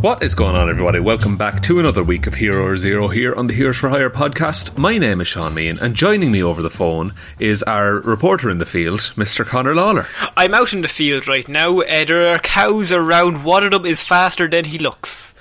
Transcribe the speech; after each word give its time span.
What 0.00 0.22
is 0.22 0.34
going 0.34 0.54
on, 0.54 0.68
everybody? 0.68 1.00
Welcome 1.00 1.36
back 1.36 1.62
to 1.64 1.80
another 1.80 2.04
week 2.04 2.26
of 2.26 2.34
Hero 2.34 2.64
or 2.64 2.76
Zero 2.76 3.08
here 3.08 3.34
on 3.34 3.46
the 3.46 3.54
Heroes 3.54 3.78
for 3.78 3.88
Hire 3.88 4.10
podcast. 4.10 4.76
My 4.76 4.98
name 4.98 5.20
is 5.20 5.26
Shaun 5.26 5.54
Meighan, 5.54 5.80
and 5.80 5.94
joining 5.94 6.30
me 6.30 6.42
over 6.42 6.60
the 6.62 6.70
phone 6.70 7.14
is 7.38 7.62
our 7.62 7.94
reporter 7.94 8.50
in 8.50 8.58
the 8.58 8.66
field, 8.66 9.00
Mr. 9.16 9.44
Conor 9.44 9.74
Lawler. 9.74 10.06
I'm 10.36 10.54
out 10.54 10.72
in 10.74 10.82
the 10.82 10.88
field 10.88 11.26
right 11.26 11.48
now. 11.48 11.80
Uh, 11.80 12.04
there 12.04 12.32
are 12.34 12.38
cows 12.38 12.92
around. 12.92 13.42
One 13.44 13.64
of 13.64 13.72
them 13.72 13.86
is 13.86 14.02
faster 14.02 14.46
than 14.46 14.66
he 14.66 14.78
looks. 14.78 15.34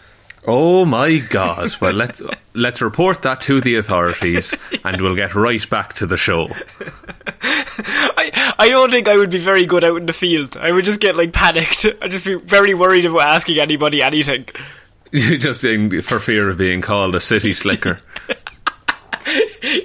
Oh 0.47 0.85
my 0.85 1.17
God! 1.17 1.71
Well, 1.81 1.93
let's 1.95 2.21
let's 2.53 2.81
report 2.81 3.23
that 3.23 3.41
to 3.41 3.61
the 3.61 3.75
authorities, 3.75 4.55
and 4.83 5.01
we'll 5.01 5.15
get 5.15 5.35
right 5.35 5.69
back 5.69 5.93
to 5.95 6.05
the 6.05 6.17
show. 6.17 6.47
I 8.17 8.53
I 8.57 8.69
don't 8.69 8.91
think 8.91 9.07
I 9.07 9.17
would 9.17 9.29
be 9.29 9.37
very 9.37 9.65
good 9.65 9.83
out 9.83 9.97
in 9.97 10.05
the 10.05 10.13
field. 10.13 10.57
I 10.57 10.71
would 10.71 10.85
just 10.85 11.01
get 11.01 11.15
like 11.15 11.33
panicked. 11.33 11.85
I'd 12.01 12.11
just 12.11 12.25
be 12.25 12.35
very 12.35 12.73
worried 12.73 13.05
about 13.05 13.21
asking 13.21 13.59
anybody 13.59 14.01
anything. 14.01 14.47
You're 15.11 15.37
Just 15.37 15.61
saying 15.61 16.01
for 16.01 16.19
fear 16.19 16.49
of 16.49 16.57
being 16.57 16.81
called 16.81 17.15
a 17.15 17.19
city 17.19 17.53
slicker, 17.53 18.01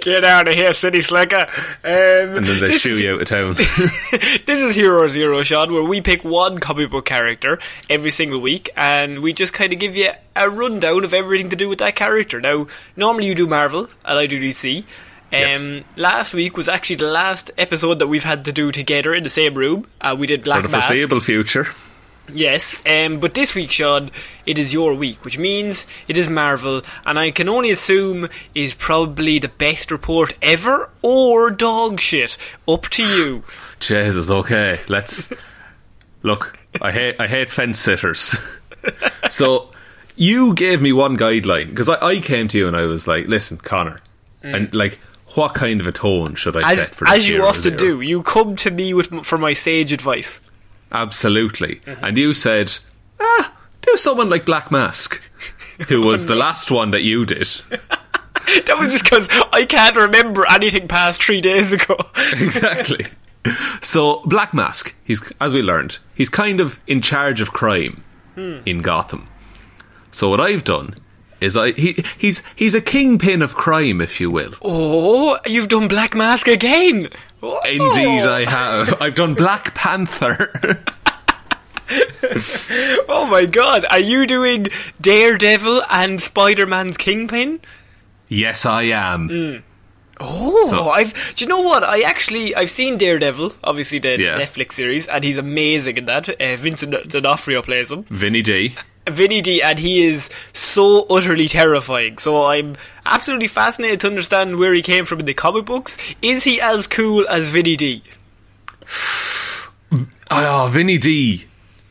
Get 0.02 0.24
out 0.24 0.48
of 0.48 0.54
here, 0.54 0.72
city 0.72 1.00
slicker. 1.00 1.46
Um, 1.46 1.46
and 1.84 2.44
then 2.44 2.60
they 2.60 2.66
this 2.66 2.82
shoo 2.82 2.98
you 2.98 3.14
out 3.14 3.22
of 3.22 3.28
town. 3.28 3.54
this 3.54 4.48
is 4.48 4.74
Hero 4.74 5.08
Zero, 5.08 5.42
Shaun, 5.42 5.72
where 5.72 5.82
we 5.82 6.00
pick 6.00 6.24
one 6.24 6.58
comic 6.58 6.90
book 6.90 7.06
character 7.06 7.58
every 7.88 8.10
single 8.10 8.40
week, 8.40 8.68
and 8.76 9.20
we 9.20 9.32
just 9.32 9.54
kind 9.54 9.72
of 9.72 9.78
give 9.78 9.96
you 9.96 10.10
a 10.36 10.50
rundown 10.50 11.04
of 11.04 11.14
everything 11.14 11.48
to 11.50 11.56
do 11.56 11.68
with 11.68 11.78
that 11.78 11.96
character. 11.96 12.40
Now, 12.40 12.66
normally 12.96 13.26
you 13.26 13.34
do 13.34 13.46
Marvel, 13.46 13.88
and 14.04 14.18
I 14.18 14.26
do 14.26 14.38
DC. 14.40 14.84
Um, 15.32 15.84
Last 15.96 16.34
week 16.34 16.56
was 16.56 16.68
actually 16.68 16.96
the 16.96 17.10
last 17.10 17.50
episode 17.56 17.98
that 18.00 18.08
we've 18.08 18.24
had 18.24 18.44
to 18.46 18.52
do 18.52 18.72
together 18.72 19.14
in 19.14 19.22
the 19.22 19.30
same 19.30 19.54
room. 19.54 19.86
Uh, 20.00 20.16
we 20.18 20.26
did 20.26 20.41
for 20.41 20.44
Black 20.44 20.62
the 20.62 20.68
Mask. 20.68 20.88
foreseeable 20.88 21.20
future. 21.20 21.68
Yes, 22.32 22.80
um, 22.86 23.18
but 23.18 23.34
this 23.34 23.54
week, 23.56 23.72
Shaun, 23.72 24.10
it 24.46 24.56
is 24.56 24.72
your 24.72 24.94
week, 24.94 25.24
which 25.24 25.36
means 25.38 25.84
it 26.06 26.16
is 26.16 26.28
Marvel, 26.28 26.82
and 27.04 27.18
I 27.18 27.32
can 27.32 27.48
only 27.48 27.72
assume 27.72 28.28
is 28.54 28.74
probably 28.74 29.41
the 29.41 29.48
best 29.48 29.91
report 29.91 30.36
ever, 30.41 30.91
or 31.02 31.50
dog 31.50 31.98
shit. 31.98 32.38
Up 32.68 32.82
to 32.91 33.02
you. 33.04 33.42
Jesus, 33.80 34.30
okay, 34.30 34.78
let's 34.88 35.32
look. 36.22 36.56
I 36.80 36.92
hate 36.92 37.16
I 37.20 37.26
hate 37.26 37.50
fence 37.50 37.80
sitters. 37.80 38.36
so 39.28 39.70
you 40.14 40.54
gave 40.54 40.80
me 40.80 40.92
one 40.92 41.18
guideline 41.18 41.70
because 41.70 41.88
I, 41.88 41.97
I 42.00 42.20
came 42.20 42.47
to 42.48 42.58
you 42.58 42.68
and 42.68 42.76
I 42.76 42.84
was 42.84 43.08
like, 43.08 43.26
"Listen, 43.26 43.56
Conor, 43.56 44.00
and 44.42 44.72
like, 44.72 45.00
what 45.40 45.54
kind 45.54 45.80
of 45.80 45.86
a 45.86 45.92
tone 45.92 46.34
should 46.36 46.56
I. 46.56 46.72
As, 46.72 46.78
set 46.86 46.94
for 46.94 47.04
this 47.06 47.14
as 47.14 47.28
you 47.28 47.42
often 47.44 47.62
Zero? 47.62 47.76
do, 47.78 48.00
you 48.00 48.22
come 48.22 48.54
to 48.56 48.70
me 48.70 48.94
with 48.94 49.24
for 49.26 49.38
my 49.38 49.52
sage 49.54 49.92
advice. 49.92 50.40
Absolutely, 50.92 51.76
Mm-hmm. 51.86 52.04
and 52.04 52.18
you 52.18 52.34
said, 52.34 52.78
ah, 53.20 53.56
do 53.82 53.96
someone 53.96 54.28
like 54.30 54.44
Black 54.44 54.70
Mask, 54.70 55.20
who 55.88 56.02
was 56.10 56.26
the 56.26 56.34
last 56.34 56.70
one 56.70 56.90
that 56.92 57.02
you 57.02 57.24
did. 57.26 57.48
That 58.66 58.78
was 58.78 58.90
just 58.90 59.04
because 59.04 59.28
I 59.52 59.64
can't 59.64 59.94
remember 59.94 60.44
anything 60.50 60.88
past 60.88 61.22
three 61.22 61.40
days 61.40 61.72
ago. 61.72 61.96
exactly. 62.32 63.06
So 63.80 64.22
Black 64.24 64.52
Mask, 64.52 64.92
he's 65.04 65.22
as 65.40 65.54
we 65.54 65.62
learned, 65.62 65.98
he's 66.16 66.28
kind 66.28 66.58
of 66.58 66.80
in 66.88 67.00
charge 67.00 67.40
of 67.40 67.52
crime 67.52 68.02
in 68.36 68.80
Gotham. 68.82 69.28
So 70.10 70.28
what 70.30 70.40
I've 70.40 70.64
done 70.64 70.94
is 71.40 71.56
I 71.56 71.72
he 71.72 72.04
he's 72.18 72.42
he's 72.56 72.74
a 72.74 72.80
kingpin 72.80 73.42
of 73.42 73.54
crime, 73.54 74.00
if 74.00 74.20
you 74.20 74.30
will. 74.30 74.52
Oh, 74.62 75.38
you've 75.46 75.68
done 75.68 75.88
Black 75.88 76.14
Mask 76.14 76.46
again. 76.48 77.08
Oh. 77.42 77.58
Indeed, 77.66 78.26
I 78.26 78.44
have. 78.48 79.00
I've 79.00 79.14
done 79.14 79.34
Black 79.34 79.74
Panther. 79.74 80.82
Oh 83.08 83.26
my 83.28 83.46
god, 83.46 83.84
are 83.90 83.98
you 83.98 84.26
doing 84.26 84.68
Daredevil 85.00 85.82
and 85.90 86.20
Spider 86.20 86.64
Man's 86.66 86.96
Kingpin? 86.96 87.60
yes, 88.28 88.64
I 88.64 88.82
am. 88.84 89.64
Oh, 90.20 90.66
So- 90.70 90.90
I've. 90.90 91.34
Do 91.34 91.44
you 91.44 91.48
know 91.48 91.62
what? 91.62 91.82
I 91.82 92.02
actually 92.02 92.54
I've 92.54 92.70
seen 92.70 92.96
Daredevil, 92.96 93.54
obviously 93.64 93.98
the 93.98 94.20
Yeah. 94.20 94.38
Netflix 94.40 94.72
series, 94.74 95.08
and 95.08 95.24
he's 95.24 95.38
amazing 95.38 95.96
in 95.96 96.04
that. 96.04 96.28
Uh, 96.28 96.56
Vincent 96.56 97.08
D'Onofrio 97.08 97.62
plays 97.62 97.90
him, 97.90 98.04
Vinny 98.04 98.42
D. 98.42 98.76
Vinny 99.08 99.40
D, 99.40 99.62
and 99.62 99.78
he 99.78 100.04
is 100.04 100.30
so 100.52 101.06
utterly 101.08 101.48
terrifying. 101.48 102.18
So 102.18 102.44
I'm 102.44 102.76
absolutely 103.06 103.48
fascinated 103.48 104.00
to 104.00 104.06
understand 104.08 104.58
where 104.58 104.74
he 104.74 104.82
came 104.82 105.04
from 105.04 105.20
in 105.20 105.26
the 105.26 105.34
comic 105.34 105.64
books. 105.64 105.98
Is 106.22 106.44
he 106.44 106.60
as 106.60 106.86
cool 106.86 107.26
as 107.28 107.50
Vinny 107.50 107.76
D? 107.76 108.02
Oh, 110.30 110.68
Vinny 110.72 110.98
D. 110.98 111.46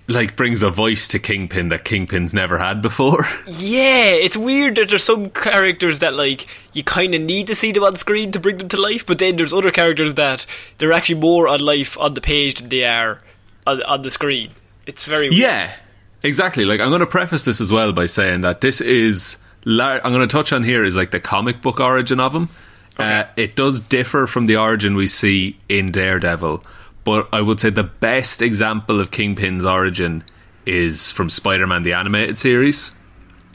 Like 0.07 0.35
brings 0.35 0.63
a 0.63 0.71
voice 0.71 1.07
to 1.09 1.19
Kingpin 1.19 1.69
that 1.69 1.85
Kingpin's 1.85 2.33
never 2.33 2.57
had 2.57 2.81
before. 2.81 3.27
Yeah, 3.45 4.11
it's 4.11 4.37
weird 4.37 4.75
that 4.77 4.89
there's 4.89 5.03
some 5.03 5.29
characters 5.29 5.99
that 5.99 6.15
like 6.15 6.47
you 6.73 6.83
kind 6.83 7.13
of 7.13 7.21
need 7.21 7.45
to 7.47 7.55
see 7.55 7.71
them 7.71 7.83
on 7.83 7.95
screen 7.95 8.31
to 8.31 8.39
bring 8.39 8.57
them 8.57 8.69
to 8.69 8.77
life, 8.81 9.05
but 9.05 9.19
then 9.19 9.35
there's 9.35 9.53
other 9.53 9.69
characters 9.69 10.15
that 10.15 10.47
they're 10.79 10.93
actually 10.93 11.19
more 11.19 11.47
on 11.47 11.59
life 11.59 11.97
on 11.99 12.15
the 12.15 12.21
page 12.21 12.55
than 12.59 12.69
they 12.69 12.85
are 12.85 13.19
on, 13.67 13.83
on 13.83 14.01
the 14.01 14.09
screen. 14.09 14.51
It's 14.87 15.05
very 15.05 15.29
weird. 15.29 15.41
Yeah, 15.41 15.75
exactly. 16.23 16.65
Like 16.65 16.79
I'm 16.79 16.89
going 16.89 16.99
to 17.01 17.05
preface 17.07 17.45
this 17.45 17.61
as 17.61 17.71
well 17.71 17.91
by 17.93 18.05
saying 18.05 18.41
that 18.41 18.61
this 18.61 18.81
is. 18.81 19.37
Lar- 19.65 19.99
I'm 20.05 20.13
going 20.13 20.27
to 20.27 20.31
touch 20.31 20.53
on 20.53 20.63
here 20.63 20.85
is 20.85 20.95
like 20.95 21.11
the 21.11 21.19
comic 21.19 21.61
book 21.61 21.79
origin 21.79 22.19
of 22.19 22.33
him. 22.33 22.49
Uh, 22.97 23.23
it 23.37 23.55
does 23.55 23.79
differ 23.81 24.25
from 24.27 24.45
the 24.47 24.57
origin 24.57 24.95
we 24.95 25.07
see 25.07 25.57
in 25.69 25.91
Daredevil, 25.91 26.63
but 27.05 27.29
I 27.31 27.39
would 27.41 27.59
say 27.61 27.69
the 27.69 27.83
best 27.83 28.41
example 28.41 28.99
of 28.99 29.11
Kingpin's 29.11 29.65
origin 29.65 30.23
is 30.65 31.09
from 31.11 31.29
Spider-Man 31.29 31.83
the 31.83 31.93
animated 31.93 32.37
series. 32.37 32.91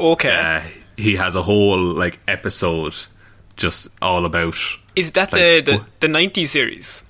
Okay, 0.00 0.30
Uh, 0.34 0.62
he 0.96 1.16
has 1.16 1.36
a 1.36 1.42
whole 1.42 1.78
like 1.78 2.18
episode 2.26 2.94
just 3.56 3.88
all 4.00 4.24
about 4.24 4.56
is 4.96 5.12
that 5.12 5.30
like, 5.32 5.64
the, 5.64 5.84
the 6.00 6.06
'90s 6.06 6.48
series? 6.48 7.04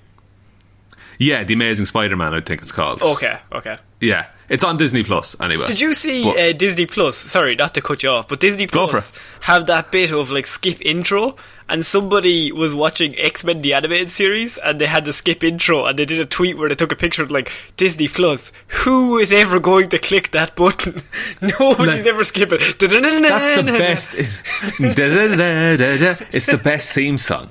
yeah, 1.19 1.43
the 1.43 1.53
Amazing 1.53 1.85
Spider-Man. 1.85 2.33
I 2.33 2.41
think 2.41 2.61
it's 2.61 2.71
called. 2.71 3.01
Okay, 3.01 3.39
okay. 3.53 3.77
Yeah, 4.01 4.27
it's 4.49 4.63
on 4.63 4.77
Disney 4.77 5.03
Plus 5.03 5.35
anyway. 5.39 5.65
Did 5.65 5.81
you 5.81 5.95
see 5.95 6.23
uh, 6.29 6.53
Disney 6.53 6.85
Plus? 6.85 7.17
Sorry, 7.17 7.55
not 7.55 7.73
to 7.75 7.81
cut 7.81 8.03
you 8.03 8.09
off, 8.09 8.27
but 8.27 8.39
Disney 8.39 8.67
Plus 8.67 9.11
have 9.41 9.67
that 9.67 9.91
bit 9.91 10.11
of 10.11 10.31
like 10.31 10.45
skip 10.47 10.81
intro, 10.81 11.35
and 11.67 11.83
somebody 11.85 12.51
was 12.51 12.75
watching 12.75 13.15
X 13.17 13.43
Men 13.43 13.59
the 13.59 13.73
animated 13.73 14.11
series, 14.11 14.57
and 14.59 14.79
they 14.79 14.85
had 14.85 15.05
the 15.05 15.13
skip 15.13 15.43
intro, 15.43 15.85
and 15.85 15.97
they 15.97 16.05
did 16.05 16.19
a 16.19 16.25
tweet 16.25 16.57
where 16.57 16.69
they 16.69 16.75
took 16.75 16.91
a 16.91 16.95
picture 16.95 17.23
of 17.23 17.31
like 17.31 17.51
Disney 17.77 18.07
Plus. 18.07 18.51
Who 18.83 19.17
is 19.17 19.31
ever 19.33 19.59
going 19.59 19.89
to 19.89 19.97
click 19.99 20.29
that 20.31 20.55
button? 20.55 21.01
Nobody's 21.41 22.05
Like- 22.05 22.13
ever 22.13 22.23
skipping. 22.23 22.59
That's 22.59 22.77
the 23.63 23.75
best. 23.79 24.15
it's 26.33 26.45
the 26.45 26.57
best 26.57 26.93
theme 26.93 27.17
song. 27.17 27.49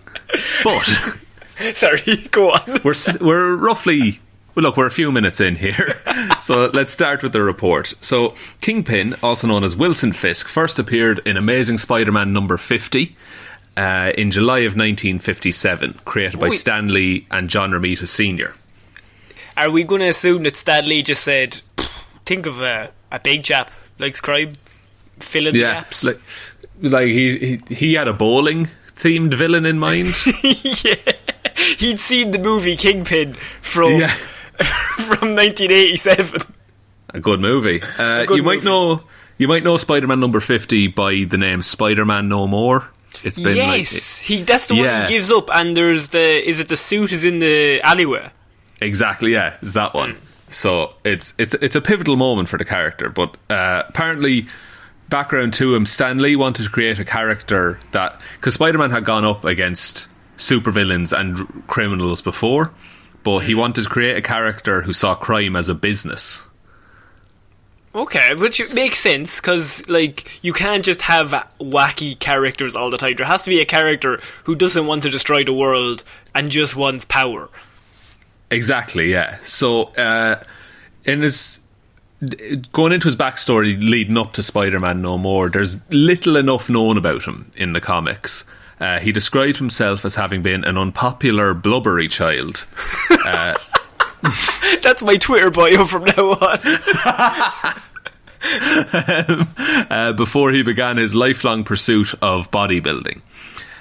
But 0.62 0.81
Sorry, 1.75 2.00
go 2.31 2.50
on. 2.50 2.81
we're 2.85 2.94
we're 3.20 3.56
roughly 3.56 4.20
well, 4.55 4.62
look, 4.62 4.77
we're 4.77 4.87
a 4.87 4.91
few 4.91 5.11
minutes 5.11 5.41
in 5.41 5.56
here, 5.56 5.95
so 6.41 6.71
let's 6.73 6.93
start 6.93 7.23
with 7.23 7.33
the 7.33 7.43
report. 7.43 7.95
So, 8.01 8.35
Kingpin, 8.61 9.17
also 9.23 9.47
known 9.47 9.65
as 9.65 9.77
Wilson 9.77 10.12
Fisk, 10.12 10.49
first 10.49 10.79
appeared 10.79 11.21
in 11.27 11.37
Amazing 11.37 11.79
Spider-Man 11.79 12.33
number 12.33 12.56
fifty 12.56 13.17
uh, 13.77 14.12
in 14.17 14.31
July 14.31 14.59
of 14.61 14.73
1957, 14.73 15.95
created 16.05 16.39
by 16.39 16.49
Wait. 16.49 16.59
Stan 16.59 16.93
Lee 16.93 17.27
and 17.31 17.49
John 17.51 17.71
Romita 17.73 18.06
Sr. 18.06 18.55
Are 19.56 19.71
we 19.71 19.85
going 19.85 20.01
to 20.01 20.09
assume 20.09 20.43
that 20.45 20.57
Stan 20.57 20.87
Lee 20.87 21.03
just 21.03 21.25
said, 21.25 21.61
"Think 22.25 22.47
of 22.47 22.61
a, 22.61 22.91
a 23.11 23.21
big 23.21 23.45
chap 23.45 23.71
likes 23.99 24.21
crime, 24.21 24.53
fill 25.19 25.47
in 25.47 25.55
the 25.55 25.61
gaps"? 25.61 26.05
like, 26.05 26.21
like 26.81 27.09
he, 27.09 27.39
he 27.39 27.75
he 27.75 27.95
had 27.95 28.09
a 28.09 28.12
bowling 28.12 28.69
themed 28.95 29.35
villain 29.35 29.67
in 29.67 29.79
mind. 29.79 30.15
yeah, 30.85 31.12
he'd 31.79 32.00
seen 32.00 32.31
the 32.33 32.39
movie 32.39 32.77
Kingpin 32.77 33.35
from 33.35 33.93
Yeah. 34.00 34.15
from 34.97 35.35
1987. 35.35 36.43
a 37.11 37.21
good 37.21 37.41
movie. 37.41 37.83
Uh, 37.99 38.25
good 38.25 38.37
you 38.37 38.43
might 38.43 38.65
know 38.65 39.03
you 39.39 39.49
might 39.49 39.65
know 39.65 39.77
Spider-Man 39.77 40.21
number 40.21 40.41
fifty 40.41 40.87
by 40.87 41.25
the 41.25 41.39
name 41.39 41.62
Spider-Man 41.62 42.29
No 42.29 42.47
More. 42.47 42.89
It's 43.23 43.43
been 43.43 43.56
yes, 43.56 44.19
he. 44.21 44.43
That's 44.43 44.69
the 44.69 44.77
one 44.77 45.03
he 45.03 45.09
gives 45.09 45.31
up, 45.31 45.49
and 45.53 45.77
there's 45.77 46.11
the. 46.11 46.49
Is 46.49 46.61
it 46.61 46.69
the 46.69 46.77
suit 46.77 47.12
is 47.12 47.25
in 47.25 47.39
the 47.39 47.81
alleyway? 47.83 48.31
exactly 48.81 49.33
yeah, 49.33 49.56
it's 49.62 49.73
that 49.75 49.95
one. 49.95 50.19
So 50.51 50.95
it's 51.05 51.35
it's 51.39 51.55
it's 51.55 51.75
a 51.75 51.81
pivotal 51.81 52.17
moment 52.17 52.49
for 52.49 52.59
the 52.59 52.65
character. 52.65 53.09
But 53.09 53.37
uh, 53.50 53.85
apparently, 53.89 54.47
background 55.09 55.55
to 55.55 55.75
him, 55.75 55.87
Stan 55.87 56.19
Lee 56.19 56.37
wanted 56.37 56.65
to 56.65 56.71
create 56.71 56.99
a 56.99 57.05
character 57.05 57.79
that 57.93 58.21
because 58.35 58.55
Spider-Man 58.55 58.91
had 58.91 59.05
gone 59.05 59.25
up 59.25 59.45
against 59.45 60.09
supervillains 60.37 61.17
and 61.17 61.67
criminals 61.67 62.21
before, 62.23 62.73
but 63.25 63.41
he 63.41 63.55
wanted 63.55 63.82
to 63.82 63.88
create 63.88 64.17
a 64.17 64.23
character 64.23 64.82
who 64.82 64.93
saw 64.93 65.15
crime 65.15 65.56
as 65.56 65.69
a 65.69 65.75
business. 65.75 66.44
Okay, 67.94 68.35
which 68.35 68.61
makes 68.75 68.99
sense 68.99 69.41
because 69.41 69.88
like 69.88 70.44
you 70.44 70.53
can't 70.53 70.85
just 70.85 71.03
have 71.03 71.31
wacky 71.61 72.19
characters 72.19 72.75
all 72.75 72.91
the 72.91 72.99
time. 72.99 73.15
There 73.17 73.26
has 73.26 73.44
to 73.44 73.50
be 73.50 73.61
a 73.61 73.65
character 73.65 74.21
who 74.44 74.56
doesn't 74.56 74.87
want 74.87 75.05
to 75.05 75.11
destroy 75.11 75.44
the 75.44 75.53
world 75.53 76.03
and 76.35 76.50
just 76.50 76.75
wants 76.75 77.05
power. 77.05 77.49
Exactly, 78.50 79.11
yeah. 79.11 79.38
So, 79.44 79.85
uh, 79.94 80.43
in 81.05 81.23
his 81.23 81.61
going 82.73 82.93
into 82.93 83.06
his 83.06 83.17
backstory 83.17 83.79
leading 83.81 84.19
up 84.19 84.32
to 84.35 84.43
Spider-Man 84.43 85.00
No 85.00 85.17
More, 85.17 85.49
there's 85.49 85.79
little 85.91 86.37
enough 86.37 86.69
known 86.69 86.99
about 86.99 87.25
him 87.25 87.50
in 87.56 87.75
the 87.75 87.81
comics. 87.81 88.44
Uh, 88.81 88.99
he 88.99 89.12
described 89.12 89.59
himself 89.59 90.05
as 90.05 90.17
having 90.17 90.43
been 90.43 90.65
an 90.65 90.76
unpopular, 90.76 91.55
blubbery 91.55 92.09
child. 92.09 92.67
That's 94.82 95.03
my 95.03 95.17
Twitter 95.17 95.50
bio 95.50 95.85
from 95.85 96.05
now 96.05 96.31
on. 96.31 96.59
uh, 99.91 100.12
before 100.12 100.50
he 100.50 100.62
began 100.62 100.97
his 100.97 101.15
lifelong 101.15 101.65
pursuit 101.65 102.15
of 102.21 102.50
bodybuilding. 102.50 103.21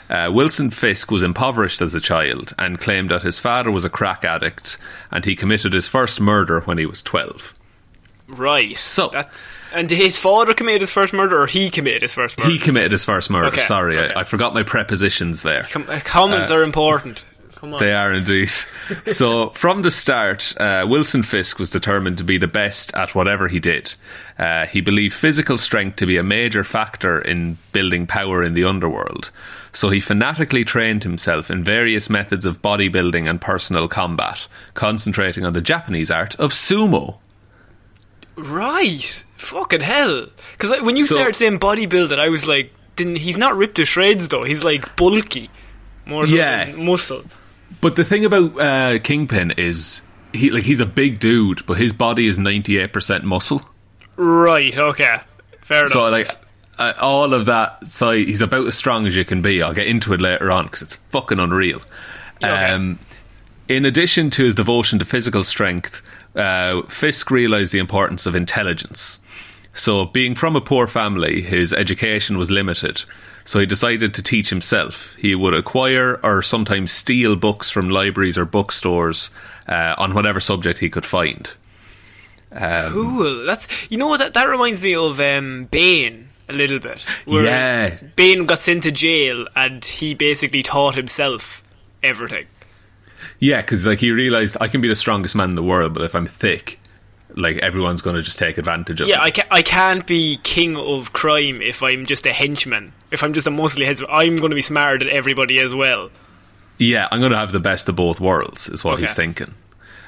Uh, 0.09 0.29
Wilson 0.31 0.69
Fisk 0.69 1.09
was 1.11 1.23
impoverished 1.23 1.81
as 1.81 1.95
a 1.95 2.01
child 2.01 2.53
and 2.59 2.79
claimed 2.79 3.09
that 3.09 3.23
his 3.23 3.39
father 3.39 3.71
was 3.71 3.85
a 3.85 3.89
crack 3.89 4.23
addict 4.23 4.77
and 5.11 5.25
he 5.25 5.35
committed 5.35 5.73
his 5.73 5.87
first 5.87 6.21
murder 6.21 6.61
when 6.61 6.77
he 6.77 6.85
was 6.85 7.01
12. 7.01 7.53
Right. 8.33 8.75
So- 8.77 9.09
that's 9.11 9.59
and 9.73 9.87
did 9.89 9.97
his 9.97 10.17
father 10.17 10.53
committed 10.53 10.81
his 10.81 10.91
first 10.91 11.13
murder, 11.13 11.41
or 11.41 11.47
he 11.47 11.69
committed 11.69 12.01
his 12.01 12.13
first 12.13 12.37
murder. 12.37 12.49
He 12.49 12.59
committed 12.59 12.91
his 12.91 13.05
first 13.05 13.29
murder. 13.29 13.47
Okay, 13.47 13.61
Sorry, 13.61 13.97
okay. 13.97 14.13
I, 14.13 14.21
I 14.21 14.23
forgot 14.23 14.53
my 14.53 14.63
prepositions 14.63 15.41
there. 15.43 15.63
Com- 15.63 15.89
uh, 15.89 15.99
comments 16.03 16.51
are 16.51 16.63
important. 16.63 17.25
Come 17.63 17.75
on. 17.75 17.79
They 17.79 17.93
are 17.93 18.11
indeed. 18.11 18.49
so, 19.07 19.51
from 19.51 19.83
the 19.83 19.89
start, 19.91 20.53
uh, 20.59 20.85
Wilson 20.85 21.23
Fisk 21.23 21.59
was 21.59 21.69
determined 21.69 22.17
to 22.17 22.23
be 22.25 22.37
the 22.37 22.45
best 22.45 22.93
at 22.93 23.15
whatever 23.15 23.47
he 23.47 23.61
did. 23.61 23.93
Uh, 24.37 24.65
he 24.65 24.81
believed 24.81 25.13
physical 25.15 25.57
strength 25.57 25.95
to 25.95 26.05
be 26.05 26.17
a 26.17 26.23
major 26.23 26.65
factor 26.65 27.21
in 27.21 27.57
building 27.71 28.05
power 28.05 28.43
in 28.43 28.53
the 28.53 28.65
underworld. 28.65 29.31
So, 29.71 29.89
he 29.89 30.01
fanatically 30.01 30.65
trained 30.65 31.03
himself 31.03 31.49
in 31.49 31.63
various 31.63 32.09
methods 32.09 32.43
of 32.43 32.61
bodybuilding 32.61 33.29
and 33.29 33.39
personal 33.39 33.87
combat, 33.87 34.45
concentrating 34.73 35.45
on 35.45 35.53
the 35.53 35.61
Japanese 35.61 36.11
art 36.11 36.35
of 36.35 36.51
sumo. 36.51 37.15
Right. 38.35 39.23
Fucking 39.37 39.81
hell. 39.81 40.27
Because 40.53 40.81
when 40.81 40.95
you 40.97 41.05
So- 41.05 41.15
started 41.15 41.35
saying 41.35 41.59
bodybuilding, 41.59 42.17
I 42.19 42.29
was 42.29 42.47
like, 42.47 42.73
didn't, 42.95 43.17
he's 43.17 43.37
not 43.37 43.55
ripped 43.55 43.75
to 43.75 43.85
shreds 43.85 44.29
though. 44.29 44.43
He's 44.43 44.63
like 44.63 44.95
bulky. 44.95 45.49
More 46.05 46.27
so 46.27 46.35
Yeah. 46.35 46.71
muscle. 46.73 47.23
But 47.81 47.95
the 47.95 48.03
thing 48.03 48.25
about 48.25 48.59
uh, 48.59 48.99
Kingpin 48.99 49.51
is. 49.57 50.01
He, 50.35 50.49
like 50.49 50.63
he's 50.63 50.79
a 50.79 50.85
big 50.87 51.19
dude, 51.19 51.63
but 51.67 51.75
his 51.77 51.93
body 51.93 52.25
is 52.25 52.39
ninety 52.39 52.79
eight 52.79 52.91
percent 52.91 53.23
muscle. 53.23 53.69
Right, 54.15 54.75
okay. 54.75 55.17
Fair 55.61 55.81
enough. 55.81 55.91
So 55.91 56.01
like 56.09 56.27
uh, 56.79 56.93
all 56.99 57.35
of 57.35 57.45
that 57.45 57.87
so 57.87 58.11
he's 58.13 58.41
about 58.41 58.65
as 58.65 58.73
strong 58.75 59.05
as 59.05 59.15
you 59.15 59.23
can 59.25 59.43
be. 59.43 59.61
I'll 59.61 59.75
get 59.75 59.85
into 59.85 60.11
it 60.11 60.19
later 60.21 60.49
on 60.51 60.65
because 60.65 60.81
it's 60.81 60.95
fucking 60.95 61.37
unreal. 61.37 61.83
Okay. 62.37 62.47
Um, 62.47 62.97
in 63.69 63.85
addition 63.85 64.31
to 64.31 64.43
his 64.43 64.55
devotion 64.55 64.97
to 64.97 65.05
physical 65.05 65.43
strength, 65.43 66.01
uh, 66.35 66.81
Fisk 66.83 67.31
realised 67.31 67.71
the 67.73 67.79
importance 67.79 68.25
of 68.25 68.35
intelligence. 68.35 69.19
So, 69.75 70.05
being 70.05 70.35
from 70.35 70.55
a 70.55 70.61
poor 70.61 70.87
family, 70.87 71.41
his 71.41 71.73
education 71.73 72.37
was 72.37 72.51
limited. 72.51 73.03
So 73.45 73.59
he 73.59 73.65
decided 73.65 74.13
to 74.13 74.23
teach 74.23 74.49
himself. 74.49 75.15
He 75.15 75.35
would 75.35 75.53
acquire 75.53 76.19
or 76.23 76.41
sometimes 76.41 76.91
steal 76.91 77.35
books 77.35 77.69
from 77.69 77.89
libraries 77.89 78.37
or 78.37 78.45
bookstores 78.45 79.31
uh, 79.67 79.95
on 79.97 80.13
whatever 80.13 80.39
subject 80.39 80.79
he 80.79 80.89
could 80.89 81.05
find. 81.05 81.49
cool. 82.91 83.45
That's 83.45 83.91
you 83.91 83.97
know 83.97 84.15
that, 84.15 84.33
that 84.33 84.45
reminds 84.45 84.83
me 84.83 84.95
of 84.95 85.19
um, 85.19 85.65
Bane 85.71 86.29
a 86.47 86.53
little 86.53 86.79
bit. 86.79 87.01
Where 87.25 87.43
Yeah. 87.43 87.97
Bane 88.15 88.45
got 88.45 88.59
sent 88.59 88.83
to 88.83 88.91
jail 88.91 89.45
and 89.55 89.83
he 89.83 90.13
basically 90.13 90.63
taught 90.63 90.95
himself 90.95 91.63
everything. 92.01 92.45
Yeah, 93.43 93.59
because 93.61 93.85
like 93.85 93.99
he 93.99 94.11
realised 94.11 94.55
I 94.61 94.67
can 94.69 94.79
be 94.79 94.87
the 94.87 94.95
strongest 94.95 95.35
man 95.35 95.49
in 95.49 95.55
the 95.55 95.63
world, 95.63 95.93
but 95.93 96.03
if 96.03 96.15
I'm 96.15 96.25
thick, 96.25 96.79
like 97.35 97.57
everyone's 97.57 98.01
going 98.01 98.15
to 98.15 98.21
just 98.21 98.39
take 98.39 98.57
advantage 98.57 99.01
of 99.01 99.07
Yeah, 99.09 99.17
me. 99.17 99.23
I, 99.23 99.31
ca- 99.31 99.47
I 99.51 99.61
can't 99.61 100.07
be 100.07 100.39
king 100.43 100.77
of 100.77 101.11
crime 101.11 101.61
if 101.61 101.83
I'm 101.83 102.05
just 102.05 102.25
a 102.25 102.31
henchman. 102.31 102.93
If 103.11 103.21
I'm 103.21 103.33
just 103.33 103.45
a 103.45 103.49
muscly 103.51 103.83
henchman, 103.85 104.09
I'm 104.11 104.37
going 104.37 104.51
to 104.51 104.55
be 104.55 104.61
smarter 104.61 104.99
than 104.99 105.09
everybody 105.13 105.59
as 105.59 105.75
well. 105.75 106.09
Yeah, 106.77 107.07
I'm 107.11 107.19
going 107.19 107.33
to 107.33 107.37
have 107.37 107.51
the 107.51 107.59
best 107.59 107.89
of 107.89 107.95
both 107.97 108.21
worlds, 108.21 108.69
is 108.69 108.83
what 108.83 108.93
Okay. 108.93 109.01
he's 109.01 109.13
thinking. 109.15 109.53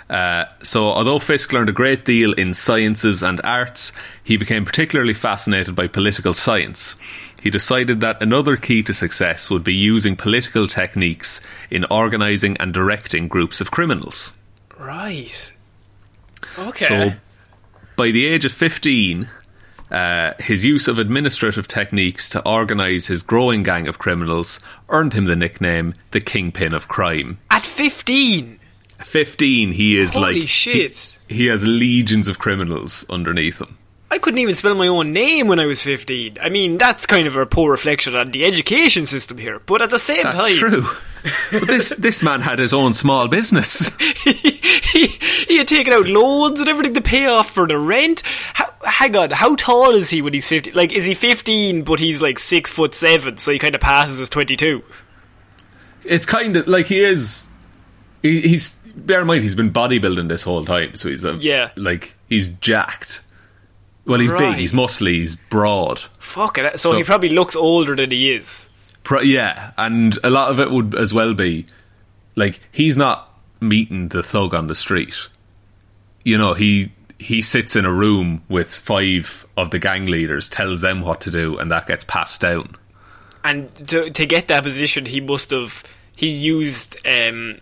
Uh, 0.09 0.45
so, 0.61 0.85
although 0.85 1.19
Fisk 1.19 1.51
learned 1.51 1.69
a 1.69 1.73
great 1.73 2.05
deal 2.05 2.33
in 2.33 2.53
sciences 2.53 3.23
and 3.23 3.41
arts, 3.43 3.91
he 4.23 4.37
became 4.37 4.63
particularly 4.63 5.13
fascinated 5.13 5.75
by 5.75 5.87
political 5.87 6.33
science. 6.33 6.95
He 7.41 7.49
decided 7.49 8.01
that 8.01 8.21
another 8.21 8.55
key 8.57 8.83
to 8.83 8.93
success 8.93 9.49
would 9.49 9.63
be 9.63 9.73
using 9.73 10.15
political 10.15 10.67
techniques 10.67 11.41
in 11.69 11.85
organising 11.85 12.57
and 12.57 12.73
directing 12.73 13.27
groups 13.27 13.61
of 13.61 13.71
criminals. 13.71 14.33
Right. 14.77 15.53
Okay. 16.57 16.85
So, 16.85 17.13
by 17.95 18.11
the 18.11 18.25
age 18.27 18.45
of 18.45 18.51
15, 18.51 19.29
uh, 19.91 20.33
his 20.39 20.65
use 20.65 20.87
of 20.87 20.99
administrative 20.99 21.67
techniques 21.67 22.29
to 22.29 22.47
organise 22.47 23.07
his 23.07 23.23
growing 23.23 23.63
gang 23.63 23.87
of 23.87 23.99
criminals 23.99 24.59
earned 24.89 25.13
him 25.13 25.25
the 25.25 25.35
nickname 25.35 25.93
the 26.11 26.21
Kingpin 26.21 26.73
of 26.73 26.87
Crime. 26.87 27.39
At 27.49 27.65
15. 27.65 28.59
15, 28.99 29.71
he 29.71 29.97
is 29.97 30.13
Holy 30.13 30.41
like. 30.41 30.49
shit. 30.49 31.15
He, 31.27 31.35
he 31.35 31.45
has 31.47 31.63
legions 31.63 32.27
of 32.27 32.39
criminals 32.39 33.05
underneath 33.09 33.59
him. 33.59 33.77
I 34.11 34.17
couldn't 34.19 34.37
even 34.39 34.55
spell 34.55 34.75
my 34.75 34.87
own 34.87 35.11
name 35.11 35.47
when 35.47 35.59
I 35.59 35.65
was 35.65 35.81
15. 35.81 36.37
I 36.41 36.49
mean, 36.49 36.77
that's 36.77 37.05
kind 37.05 37.27
of 37.27 37.35
a 37.35 37.45
poor 37.45 37.71
reflection 37.71 38.15
on 38.15 38.31
the 38.31 38.45
education 38.45 39.05
system 39.05 39.37
here. 39.37 39.59
But 39.59 39.81
at 39.81 39.89
the 39.89 39.99
same 39.99 40.23
That's 40.23 40.37
time, 40.37 40.55
true. 40.55 40.87
but 41.51 41.67
this, 41.67 41.89
this 41.89 42.23
man 42.23 42.41
had 42.41 42.59
his 42.59 42.73
own 42.73 42.93
small 42.93 43.27
business. 43.27 43.87
he, 44.23 45.07
he 45.07 45.57
had 45.57 45.67
taken 45.67 45.91
out 45.91 46.07
loans 46.07 46.59
and 46.59 46.69
everything 46.69 46.93
to 46.93 47.01
pay 47.01 47.25
off 47.25 47.49
for 47.49 47.67
the 47.67 47.77
rent. 47.77 48.21
How, 48.53 48.71
hang 48.83 49.15
on, 49.17 49.31
how 49.31 49.55
tall 49.55 49.91
is 49.91 50.11
he 50.11 50.21
when 50.21 50.33
he's 50.33 50.47
15? 50.47 50.73
Like, 50.73 50.93
is 50.93 51.05
he 51.05 51.13
15 51.15 51.83
but 51.83 51.99
he's 51.99 52.21
like 52.21 52.39
6 52.39 52.71
foot 52.71 52.93
7, 52.93 53.37
so 53.37 53.51
he 53.51 53.59
kind 53.59 53.75
of 53.75 53.81
passes 53.81 54.21
as 54.21 54.29
22? 54.29 54.83
it's 56.05 56.25
kind 56.25 56.55
of 56.55 56.67
like 56.67 56.85
he 56.85 56.99
is. 56.99 57.49
He, 58.21 58.41
he's. 58.41 58.79
Bear 58.95 59.21
in 59.21 59.27
mind, 59.27 59.41
he's 59.43 59.55
been 59.55 59.71
bodybuilding 59.71 60.29
this 60.29 60.43
whole 60.43 60.65
time, 60.65 60.95
so 60.95 61.09
he's 61.09 61.25
a. 61.25 61.35
Yeah. 61.35 61.71
Like, 61.75 62.13
he's 62.29 62.47
jacked. 62.47 63.21
Well, 64.05 64.19
he's 64.19 64.31
Right. 64.31 64.51
big, 64.51 64.59
he's 64.59 64.71
muscly, 64.73 65.13
he's 65.15 65.35
broad. 65.35 65.99
Fuck 66.19 66.57
it. 66.59 66.79
So, 66.79 66.91
So- 66.91 66.97
he 66.97 67.03
probably 67.03 67.29
looks 67.29 67.55
older 67.55 67.95
than 67.95 68.11
he 68.11 68.31
is. 68.33 68.67
Pro- 69.03 69.21
yeah, 69.21 69.71
and 69.77 70.17
a 70.23 70.29
lot 70.29 70.49
of 70.49 70.59
it 70.59 70.71
would 70.71 70.95
as 70.95 71.13
well 71.13 71.33
be 71.33 71.65
like 72.35 72.59
he's 72.71 72.97
not 72.97 73.31
meeting 73.59 74.07
the 74.09 74.23
thug 74.23 74.53
on 74.53 74.67
the 74.67 74.75
street. 74.75 75.27
You 76.23 76.37
know, 76.37 76.53
he 76.55 76.91
he 77.19 77.41
sits 77.41 77.75
in 77.75 77.85
a 77.85 77.91
room 77.93 78.41
with 78.49 78.73
five 78.75 79.45
of 79.57 79.69
the 79.71 79.79
gang 79.79 80.03
leaders, 80.05 80.49
tells 80.49 80.81
them 80.81 81.01
what 81.01 81.21
to 81.21 81.31
do, 81.31 81.57
and 81.57 81.69
that 81.71 81.85
gets 81.87 82.03
passed 82.03 82.41
down. 82.41 82.73
And 83.43 83.71
to 83.89 84.09
to 84.09 84.25
get 84.25 84.47
that 84.47 84.63
position, 84.63 85.05
he 85.05 85.21
must 85.21 85.51
have 85.51 85.83
he 86.15 86.27
used 86.29 86.97
um, 87.05 87.59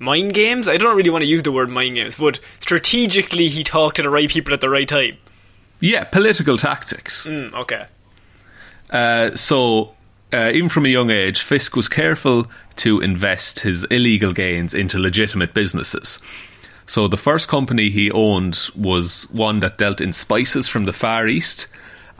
mind 0.00 0.34
games. 0.34 0.68
I 0.68 0.76
don't 0.76 0.96
really 0.96 1.10
want 1.10 1.22
to 1.22 1.28
use 1.28 1.42
the 1.42 1.52
word 1.52 1.70
mind 1.70 1.96
games, 1.96 2.18
but 2.18 2.40
strategically, 2.60 3.48
he 3.48 3.64
talked 3.64 3.96
to 3.96 4.02
the 4.02 4.10
right 4.10 4.28
people 4.28 4.54
at 4.54 4.60
the 4.60 4.70
right 4.70 4.88
time. 4.88 5.16
Yeah, 5.80 6.04
political 6.04 6.56
tactics. 6.56 7.26
Mm, 7.26 7.52
okay. 7.54 7.86
Uh, 8.90 9.36
so, 9.36 9.94
uh, 10.32 10.50
even 10.52 10.68
from 10.68 10.86
a 10.86 10.88
young 10.88 11.10
age, 11.10 11.40
Fisk 11.40 11.76
was 11.76 11.88
careful 11.88 12.50
to 12.76 13.00
invest 13.00 13.60
his 13.60 13.84
illegal 13.84 14.32
gains 14.32 14.74
into 14.74 14.98
legitimate 14.98 15.54
businesses. 15.54 16.18
So, 16.86 17.06
the 17.06 17.16
first 17.16 17.48
company 17.48 17.90
he 17.90 18.10
owned 18.10 18.58
was 18.74 19.24
one 19.30 19.60
that 19.60 19.78
dealt 19.78 20.00
in 20.00 20.12
spices 20.12 20.68
from 20.68 20.84
the 20.84 20.92
Far 20.92 21.26
East. 21.26 21.66